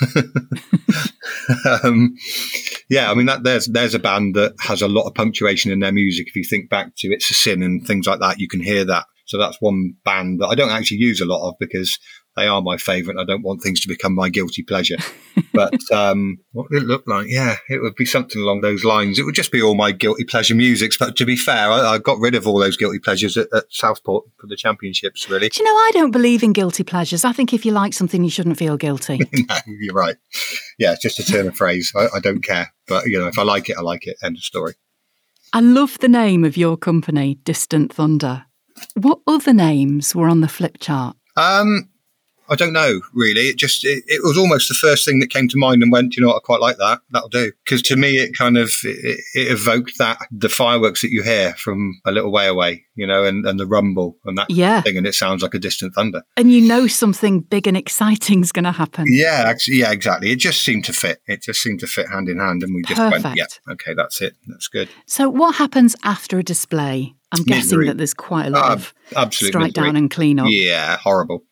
um, 1.84 2.16
yeah, 2.88 3.10
I 3.10 3.14
mean 3.14 3.26
that 3.26 3.44
there's 3.44 3.66
there's 3.66 3.94
a 3.94 4.00
band 4.00 4.34
that 4.34 4.54
has 4.60 4.82
a 4.82 4.88
lot 4.88 5.06
of 5.06 5.14
punctuation 5.14 5.70
in 5.70 5.80
their 5.80 5.92
music. 5.92 6.26
If 6.28 6.36
you 6.36 6.44
think 6.44 6.68
back 6.68 6.92
to 6.98 7.08
"It's 7.08 7.30
a 7.30 7.34
Sin" 7.34 7.62
and 7.62 7.86
things 7.86 8.06
like 8.06 8.20
that, 8.20 8.40
you 8.40 8.48
can 8.48 8.60
hear 8.60 8.84
that. 8.84 9.06
So 9.26 9.38
that's 9.38 9.60
one 9.60 9.94
band 10.04 10.40
that 10.40 10.48
I 10.48 10.54
don't 10.54 10.70
actually 10.72 10.98
use 10.98 11.20
a 11.20 11.24
lot 11.24 11.48
of 11.48 11.54
because 11.60 11.98
they 12.36 12.46
are 12.46 12.62
my 12.62 12.76
favourite. 12.76 13.20
I 13.20 13.24
don't 13.24 13.42
want 13.42 13.62
things 13.62 13.80
to 13.80 13.88
become 13.88 14.14
my 14.14 14.28
guilty 14.28 14.62
pleasure. 14.62 14.96
but 15.52 15.74
um, 15.92 16.38
what 16.52 16.70
would 16.70 16.82
it 16.82 16.86
look 16.86 17.06
like? 17.06 17.26
Yeah, 17.28 17.56
it 17.68 17.82
would 17.82 17.94
be 17.94 18.06
something 18.06 18.40
along 18.40 18.62
those 18.62 18.84
lines. 18.84 19.18
It 19.18 19.24
would 19.24 19.34
just 19.34 19.52
be 19.52 19.62
all 19.62 19.74
my 19.74 19.92
guilty 19.92 20.24
pleasure 20.24 20.54
musics. 20.54 20.96
But 20.96 21.16
to 21.16 21.26
be 21.26 21.36
fair, 21.36 21.70
I, 21.70 21.94
I 21.94 21.98
got 21.98 22.18
rid 22.18 22.34
of 22.34 22.46
all 22.46 22.58
those 22.58 22.76
guilty 22.76 22.98
pleasures 22.98 23.36
at, 23.36 23.48
at, 23.52 23.64
Southport 23.70 24.24
for 24.38 24.46
the 24.46 24.56
championships. 24.56 25.28
Really, 25.28 25.48
do 25.48 25.62
you 25.62 25.64
know? 25.64 25.76
I 25.76 25.90
don't 25.92 26.10
believe 26.10 26.42
in 26.42 26.52
guilty 26.52 26.84
pleasures. 26.84 27.24
I 27.24 27.32
think 27.32 27.52
if 27.52 27.66
you 27.66 27.72
like 27.72 27.92
something, 27.92 28.24
you 28.24 28.30
shouldn't 28.30 28.58
feel 28.58 28.76
guilty. 28.76 29.18
no, 29.32 29.56
you're 29.66 29.94
right. 29.94 30.16
Yeah, 30.78 30.92
it's 30.92 31.02
just 31.02 31.18
a 31.18 31.24
turn 31.24 31.48
of 31.48 31.56
phrase. 31.56 31.92
I, 31.94 32.08
I 32.14 32.20
don't 32.20 32.42
care, 32.42 32.72
but 32.86 33.06
you 33.06 33.18
know, 33.18 33.26
if 33.26 33.38
I 33.38 33.42
like 33.42 33.68
it, 33.68 33.76
I 33.76 33.82
like 33.82 34.06
it. 34.06 34.16
End 34.22 34.36
of 34.36 34.42
story. 34.42 34.74
I 35.52 35.60
love 35.60 35.98
the 35.98 36.08
name 36.08 36.44
of 36.44 36.56
your 36.56 36.78
company, 36.78 37.34
Distant 37.44 37.92
Thunder. 37.92 38.46
What 38.94 39.20
other 39.26 39.52
names 39.52 40.14
were 40.14 40.28
on 40.28 40.40
the 40.40 40.48
flip 40.48 40.78
chart? 40.80 41.14
Um, 41.36 41.88
I 42.48 42.56
don't 42.56 42.72
know 42.72 43.00
really. 43.14 43.48
It 43.48 43.56
just 43.56 43.84
it, 43.84 44.04
it, 44.06 44.22
was 44.22 44.36
almost 44.36 44.68
the 44.68 44.74
first 44.74 45.04
thing 45.04 45.20
that 45.20 45.30
came 45.30 45.48
to 45.48 45.58
mind 45.58 45.82
and 45.82 45.92
went, 45.92 46.16
you 46.16 46.22
know, 46.22 46.28
what, 46.28 46.36
I 46.36 46.40
quite 46.40 46.60
like 46.60 46.76
that. 46.78 47.00
That'll 47.10 47.28
do. 47.28 47.52
Because 47.64 47.82
to 47.82 47.96
me, 47.96 48.18
it 48.18 48.36
kind 48.36 48.56
of 48.58 48.72
it, 48.84 49.20
it, 49.34 49.52
evoked 49.52 49.98
that 49.98 50.18
the 50.30 50.48
fireworks 50.48 51.02
that 51.02 51.10
you 51.10 51.22
hear 51.22 51.54
from 51.54 52.00
a 52.04 52.12
little 52.12 52.32
way 52.32 52.46
away, 52.46 52.84
you 52.94 53.06
know, 53.06 53.24
and, 53.24 53.46
and 53.46 53.58
the 53.58 53.66
rumble 53.66 54.16
and 54.24 54.36
that 54.38 54.50
yeah. 54.50 54.80
thing, 54.80 54.96
and 54.96 55.06
it 55.06 55.14
sounds 55.14 55.42
like 55.42 55.54
a 55.54 55.58
distant 55.58 55.94
thunder. 55.94 56.22
And 56.36 56.52
you 56.52 56.60
know 56.60 56.86
something 56.86 57.40
big 57.40 57.66
and 57.66 57.76
exciting 57.76 58.42
is 58.42 58.52
going 58.52 58.64
to 58.64 58.72
happen. 58.72 59.06
Yeah, 59.08 59.44
actually, 59.46 59.78
yeah, 59.78 59.92
exactly. 59.92 60.30
It 60.30 60.36
just 60.36 60.62
seemed 60.62 60.84
to 60.86 60.92
fit. 60.92 61.20
It 61.26 61.42
just 61.42 61.62
seemed 61.62 61.80
to 61.80 61.86
fit 61.86 62.08
hand 62.08 62.28
in 62.28 62.38
hand, 62.38 62.62
and 62.62 62.74
we 62.74 62.82
just 62.82 63.00
Perfect. 63.00 63.24
went, 63.24 63.36
yeah, 63.36 63.72
okay, 63.72 63.94
that's 63.94 64.20
it. 64.20 64.36
That's 64.48 64.68
good. 64.68 64.88
So, 65.06 65.28
what 65.28 65.56
happens 65.56 65.96
after 66.02 66.38
a 66.38 66.42
display? 66.42 67.14
I'm 67.32 67.44
guessing 67.44 67.78
misery. 67.78 67.86
that 67.86 67.96
there's 67.96 68.14
quite 68.14 68.46
a 68.46 68.50
lot 68.50 68.70
uh, 68.70 68.74
of 68.74 68.94
absolute 69.16 69.52
strike 69.52 69.68
misery. 69.68 69.86
down 69.86 69.96
and 69.96 70.10
clean 70.10 70.38
up. 70.38 70.48
Yeah, 70.50 70.98
horrible. 70.98 71.44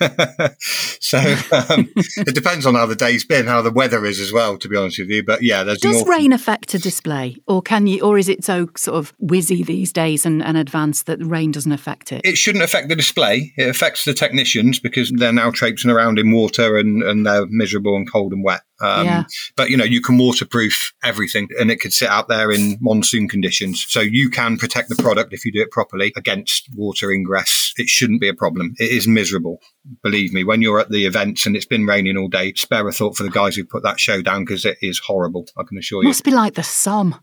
so 1.00 1.18
um, 1.18 1.88
it 1.96 2.34
depends 2.34 2.66
on 2.66 2.74
how 2.74 2.86
the 2.86 2.96
day's 2.96 3.24
been, 3.24 3.46
how 3.46 3.62
the 3.62 3.70
weather 3.70 4.04
is 4.04 4.20
as 4.20 4.32
well. 4.32 4.56
To 4.58 4.68
be 4.68 4.76
honest 4.76 4.98
with 4.98 5.10
you, 5.10 5.22
but 5.22 5.42
yeah, 5.42 5.62
there's 5.62 5.78
does 5.78 6.06
rain 6.06 6.32
affect 6.32 6.74
a 6.74 6.78
display, 6.78 7.36
or 7.46 7.62
can 7.62 7.86
you, 7.86 8.00
or 8.02 8.18
is 8.18 8.28
it 8.28 8.44
so 8.44 8.68
sort 8.76 8.98
of 8.98 9.16
whizzy 9.18 9.64
these 9.64 9.92
days 9.92 10.24
and, 10.24 10.42
and 10.42 10.56
advanced 10.56 11.06
that 11.06 11.22
rain 11.24 11.50
doesn't 11.50 11.72
affect 11.72 12.12
it? 12.12 12.22
It 12.24 12.36
shouldn't 12.36 12.64
affect 12.64 12.88
the 12.88 12.96
display. 12.96 13.52
It 13.56 13.68
affects 13.68 14.04
the 14.04 14.14
technicians 14.14 14.78
because 14.78 15.10
they're 15.10 15.32
now 15.32 15.50
traipsing 15.50 15.90
around 15.90 16.18
in 16.18 16.32
water 16.32 16.76
and, 16.76 17.02
and 17.02 17.26
they're 17.26 17.46
miserable 17.46 17.96
and 17.96 18.10
cold 18.10 18.32
and 18.32 18.44
wet. 18.44 18.62
Um, 18.80 19.04
yeah. 19.04 19.24
But 19.56 19.70
you 19.70 19.76
know, 19.76 19.84
you 19.84 20.00
can 20.00 20.18
waterproof 20.18 20.92
everything, 21.02 21.48
and 21.58 21.70
it 21.70 21.80
could 21.80 21.92
sit 21.92 22.08
out 22.08 22.28
there 22.28 22.50
in 22.50 22.78
monsoon 22.80 23.28
conditions. 23.28 23.84
So 23.88 24.00
you 24.00 24.30
can 24.30 24.56
protect 24.56 24.88
the 24.88 24.96
product 24.96 25.32
if 25.32 25.44
you 25.44 25.52
do 25.52 25.62
it 25.62 25.70
properly 25.70 26.12
against 26.16 26.68
water 26.74 27.10
ingress. 27.10 27.72
It 27.76 27.88
shouldn't 27.88 28.20
be 28.20 28.28
a 28.28 28.34
problem. 28.34 28.74
It 28.78 28.90
is 28.90 29.08
miserable, 29.08 29.60
believe 30.02 30.32
me. 30.32 30.44
When 30.44 30.62
you're 30.62 30.80
at 30.80 30.90
the 30.90 31.06
events 31.06 31.46
and 31.46 31.56
it's 31.56 31.66
been 31.66 31.86
raining 31.86 32.16
all 32.16 32.28
day, 32.28 32.52
spare 32.54 32.86
a 32.86 32.92
thought 32.92 33.16
for 33.16 33.22
the 33.22 33.30
guys 33.30 33.56
who 33.56 33.64
put 33.64 33.82
that 33.82 34.00
show 34.00 34.22
down 34.22 34.44
because 34.44 34.64
it 34.64 34.78
is 34.80 34.98
horrible. 34.98 35.46
I 35.56 35.62
can 35.68 35.78
assure 35.78 36.02
you. 36.02 36.08
Must 36.08 36.24
be 36.24 36.30
like 36.30 36.54
the 36.54 36.62
Somme. 36.62 37.16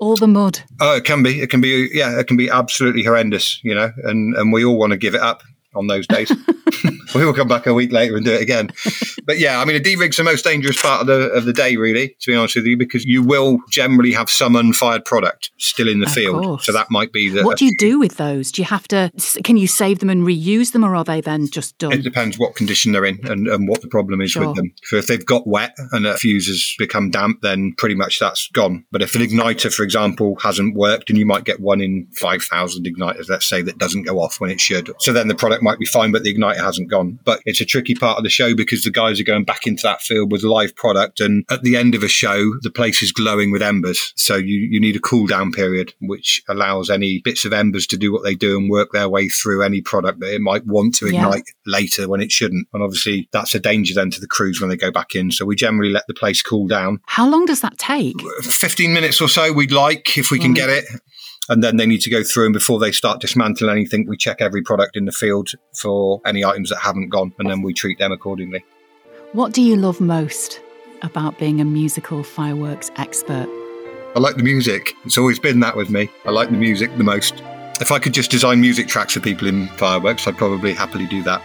All 0.00 0.14
the 0.14 0.28
mud. 0.28 0.60
Oh, 0.80 0.96
it 0.96 1.04
can 1.04 1.24
be. 1.24 1.40
It 1.40 1.50
can 1.50 1.60
be. 1.60 1.88
Yeah, 1.92 2.20
it 2.20 2.28
can 2.28 2.36
be 2.36 2.48
absolutely 2.48 3.02
horrendous. 3.02 3.58
You 3.64 3.74
know, 3.74 3.90
and 4.04 4.36
and 4.36 4.52
we 4.52 4.64
all 4.64 4.78
want 4.78 4.92
to 4.92 4.96
give 4.96 5.16
it 5.16 5.20
up 5.20 5.42
on 5.74 5.86
those 5.86 6.06
days. 6.06 6.30
we 7.14 7.24
will 7.24 7.34
come 7.34 7.48
back 7.48 7.66
a 7.66 7.74
week 7.74 7.92
later 7.92 8.16
and 8.16 8.24
do 8.24 8.32
it 8.32 8.40
again. 8.42 8.70
But 9.24 9.38
yeah, 9.38 9.60
I 9.60 9.64
mean, 9.64 9.76
a 9.76 9.80
D 9.80 9.96
rig's 9.96 10.16
the 10.16 10.24
most 10.24 10.44
dangerous 10.44 10.80
part 10.80 11.02
of 11.02 11.06
the 11.06 11.30
of 11.30 11.44
the 11.44 11.52
day, 11.52 11.76
really, 11.76 12.16
to 12.20 12.30
be 12.30 12.36
honest 12.36 12.56
with 12.56 12.66
you, 12.66 12.76
because 12.76 13.04
you 13.04 13.22
will 13.22 13.58
generally 13.70 14.12
have 14.12 14.30
some 14.30 14.56
unfired 14.56 15.04
product 15.04 15.50
still 15.58 15.88
in 15.88 16.00
the 16.00 16.06
Of 16.06 16.12
field. 16.12 16.42
course. 16.42 16.66
So 16.66 16.72
that 16.72 16.90
might 16.90 17.12
be 17.12 17.28
the. 17.28 17.42
What 17.44 17.58
do 17.58 17.64
you 17.66 17.76
do 17.76 17.98
with 17.98 18.16
those? 18.16 18.50
Do 18.52 18.62
you 18.62 18.66
have 18.66 18.88
to? 18.88 19.10
Can 19.44 19.56
you 19.56 19.66
save 19.66 19.98
them 19.98 20.10
and 20.10 20.26
reuse 20.26 20.72
them, 20.72 20.84
or 20.84 20.94
are 20.96 21.04
they 21.04 21.20
then 21.20 21.46
just 21.48 21.76
done? 21.78 21.92
It 21.92 22.02
depends 22.02 22.38
what 22.38 22.54
condition 22.54 22.92
they're 22.92 23.04
in 23.04 23.18
and, 23.26 23.48
and 23.48 23.68
what 23.68 23.82
the 23.82 23.88
problem 23.88 24.20
is 24.20 24.30
Sure. 24.32 24.46
with 24.48 24.56
them. 24.56 24.72
So 24.84 24.96
if 24.96 25.06
they've 25.06 25.24
got 25.24 25.46
wet 25.46 25.76
and 25.92 26.06
a 26.06 26.16
fuse 26.16 26.46
has 26.46 26.74
become 26.78 27.10
damp, 27.10 27.40
then 27.42 27.74
pretty 27.76 27.94
much 27.94 28.18
that's 28.18 28.48
gone. 28.52 28.84
But 28.90 29.02
if 29.02 29.14
an 29.14 29.22
igniter, 29.22 29.72
for 29.72 29.82
example, 29.82 30.36
hasn't 30.42 30.74
worked, 30.74 31.10
and 31.10 31.18
you 31.18 31.26
might 31.26 31.44
get 31.44 31.60
one 31.60 31.80
in 31.80 32.06
5,000 32.16 32.84
igniters, 32.86 33.28
let's 33.28 33.46
say, 33.48 33.62
that 33.62 33.78
doesn't 33.78 34.04
go 34.04 34.20
off 34.20 34.40
when 34.40 34.50
it 34.50 34.60
should. 34.60 34.90
So 35.00 35.12
then 35.12 35.28
the 35.28 35.34
product 35.34 35.57
might 35.62 35.78
be 35.78 35.86
fine, 35.86 36.12
but 36.12 36.22
the 36.22 36.34
igniter 36.34 36.56
hasn't 36.62 36.90
gone. 36.90 37.18
But 37.24 37.40
it's 37.44 37.60
a 37.60 37.64
tricky 37.64 37.94
part 37.94 38.18
of 38.18 38.24
the 38.24 38.30
show 38.30 38.54
because 38.54 38.82
the 38.84 38.90
guys 38.90 39.20
are 39.20 39.24
going 39.24 39.44
back 39.44 39.66
into 39.66 39.82
that 39.84 40.00
field 40.02 40.30
with 40.32 40.42
live 40.42 40.74
product. 40.76 41.20
And 41.20 41.44
at 41.50 41.62
the 41.62 41.76
end 41.76 41.94
of 41.94 42.02
a 42.02 42.08
show, 42.08 42.52
the 42.62 42.70
place 42.70 43.02
is 43.02 43.12
glowing 43.12 43.50
with 43.50 43.62
embers. 43.62 44.12
So 44.16 44.36
you, 44.36 44.58
you 44.70 44.80
need 44.80 44.96
a 44.96 45.00
cool 45.00 45.26
down 45.26 45.52
period, 45.52 45.94
which 46.00 46.42
allows 46.48 46.90
any 46.90 47.20
bits 47.24 47.44
of 47.44 47.52
embers 47.52 47.86
to 47.88 47.96
do 47.96 48.12
what 48.12 48.24
they 48.24 48.34
do 48.34 48.56
and 48.58 48.70
work 48.70 48.90
their 48.92 49.08
way 49.08 49.28
through 49.28 49.62
any 49.62 49.80
product 49.80 50.20
that 50.20 50.34
it 50.34 50.40
might 50.40 50.64
want 50.66 50.94
to 50.96 51.06
Yeah. 51.06 51.24
ignite 51.26 51.44
later 51.66 52.08
when 52.08 52.20
it 52.20 52.30
shouldn't. 52.32 52.66
And 52.72 52.82
obviously, 52.82 53.28
that's 53.32 53.54
a 53.54 53.60
danger 53.60 53.94
then 53.94 54.10
to 54.10 54.20
the 54.20 54.26
crews 54.26 54.60
when 54.60 54.70
they 54.70 54.76
go 54.76 54.90
back 54.90 55.14
in. 55.14 55.30
So 55.30 55.44
we 55.44 55.56
generally 55.56 55.90
let 55.92 56.04
the 56.08 56.14
place 56.14 56.42
cool 56.42 56.66
down. 56.66 57.00
How 57.06 57.28
long 57.28 57.46
does 57.46 57.60
that 57.60 57.78
take? 57.78 58.20
15 58.42 58.92
minutes 58.92 59.20
or 59.20 59.28
so, 59.28 59.52
we'd 59.52 59.72
like 59.72 60.16
if 60.18 60.30
we 60.30 60.38
can 60.38 60.50
Right. 60.52 60.56
get 60.56 60.68
it. 60.70 60.84
And 61.50 61.64
then 61.64 61.78
they 61.78 61.86
need 61.86 62.02
to 62.02 62.10
go 62.10 62.22
through, 62.22 62.46
and 62.46 62.52
before 62.52 62.78
they 62.78 62.92
start 62.92 63.20
dismantling 63.20 63.70
anything, 63.70 64.06
we 64.06 64.16
check 64.16 64.40
every 64.40 64.62
product 64.62 64.96
in 64.96 65.06
the 65.06 65.12
field 65.12 65.50
for 65.74 66.20
any 66.26 66.44
items 66.44 66.68
that 66.70 66.80
haven't 66.80 67.08
gone, 67.08 67.32
and 67.38 67.48
then 67.48 67.62
we 67.62 67.72
treat 67.72 67.98
them 67.98 68.12
accordingly. 68.12 68.64
What 69.32 69.52
do 69.52 69.62
you 69.62 69.76
love 69.76 70.00
most 70.00 70.60
about 71.02 71.38
being 71.38 71.60
a 71.60 71.64
musical 71.64 72.22
fireworks 72.22 72.90
expert? 72.96 73.48
I 74.14 74.20
like 74.20 74.36
the 74.36 74.42
music. 74.42 74.92
It's 75.04 75.16
always 75.16 75.38
been 75.38 75.60
that 75.60 75.76
with 75.76 75.90
me. 75.90 76.10
I 76.26 76.30
like 76.30 76.50
the 76.50 76.56
music 76.56 76.94
the 76.96 77.04
most. 77.04 77.42
If 77.80 77.92
I 77.92 77.98
could 77.98 78.12
just 78.12 78.30
design 78.30 78.60
music 78.60 78.88
tracks 78.88 79.14
for 79.14 79.20
people 79.20 79.46
in 79.46 79.68
fireworks, 79.68 80.26
I'd 80.26 80.36
probably 80.36 80.74
happily 80.74 81.06
do 81.06 81.22
that. 81.22 81.42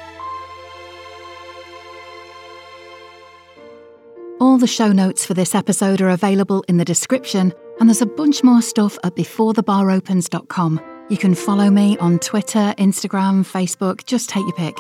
All 4.40 4.58
the 4.58 4.68
show 4.68 4.92
notes 4.92 5.26
for 5.26 5.34
this 5.34 5.56
episode 5.56 6.02
are 6.02 6.10
available 6.10 6.66
in 6.68 6.78
the 6.78 6.86
description, 6.86 7.54
and 7.80 7.90
there's 7.90 8.02
a 8.02 8.06
bunch 8.06 8.44
more 8.44 8.62
stuff 8.62 8.98
at 9.04 9.16
beforethebaropens.com. 9.16 10.82
You 11.10 11.18
can 11.18 11.36
follow 11.36 11.70
me 11.70 11.98
on 11.98 12.20
Twitter, 12.20 12.74
Instagram, 12.78 13.44
Facebook, 13.44 14.06
just 14.06 14.30
take 14.30 14.44
your 14.44 14.54
pick. 14.54 14.78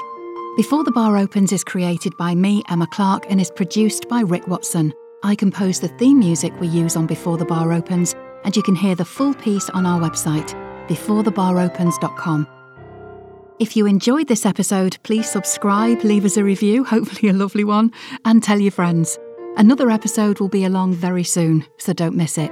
Before 0.55 0.83
the 0.83 0.91
Bar 0.91 1.17
Opens 1.17 1.51
is 1.51 1.63
created 1.63 2.15
by 2.17 2.35
me, 2.35 2.63
Emma 2.69 2.87
Clark, 2.87 3.25
and 3.29 3.41
is 3.41 3.51
produced 3.51 4.07
by 4.07 4.21
Rick 4.21 4.47
Watson. 4.47 4.93
I 5.23 5.35
compose 5.35 5.79
the 5.79 5.87
theme 5.87 6.19
music 6.19 6.53
we 6.59 6.67
use 6.67 6.95
on 6.95 7.07
Before 7.07 7.37
the 7.37 7.45
Bar 7.45 7.73
Opens, 7.73 8.15
and 8.43 8.55
you 8.55 8.61
can 8.61 8.75
hear 8.75 8.93
the 8.93 9.05
full 9.05 9.33
piece 9.33 9.69
on 9.71 9.85
our 9.85 9.99
website, 9.99 10.53
beforethebaropens.com. 10.87 12.47
If 13.59 13.75
you 13.75 13.85
enjoyed 13.85 14.27
this 14.27 14.45
episode, 14.45 14.97
please 15.03 15.29
subscribe, 15.29 16.03
leave 16.03 16.25
us 16.25 16.37
a 16.37 16.43
review, 16.43 16.83
hopefully 16.95 17.29
a 17.29 17.33
lovely 17.33 17.63
one, 17.63 17.91
and 18.23 18.43
tell 18.43 18.59
your 18.59 18.71
friends. 18.71 19.17
Another 19.57 19.89
episode 19.89 20.39
will 20.39 20.49
be 20.49 20.65
along 20.65 20.93
very 20.93 21.23
soon, 21.23 21.65
so 21.77 21.93
don't 21.93 22.15
miss 22.15 22.37
it. 22.37 22.51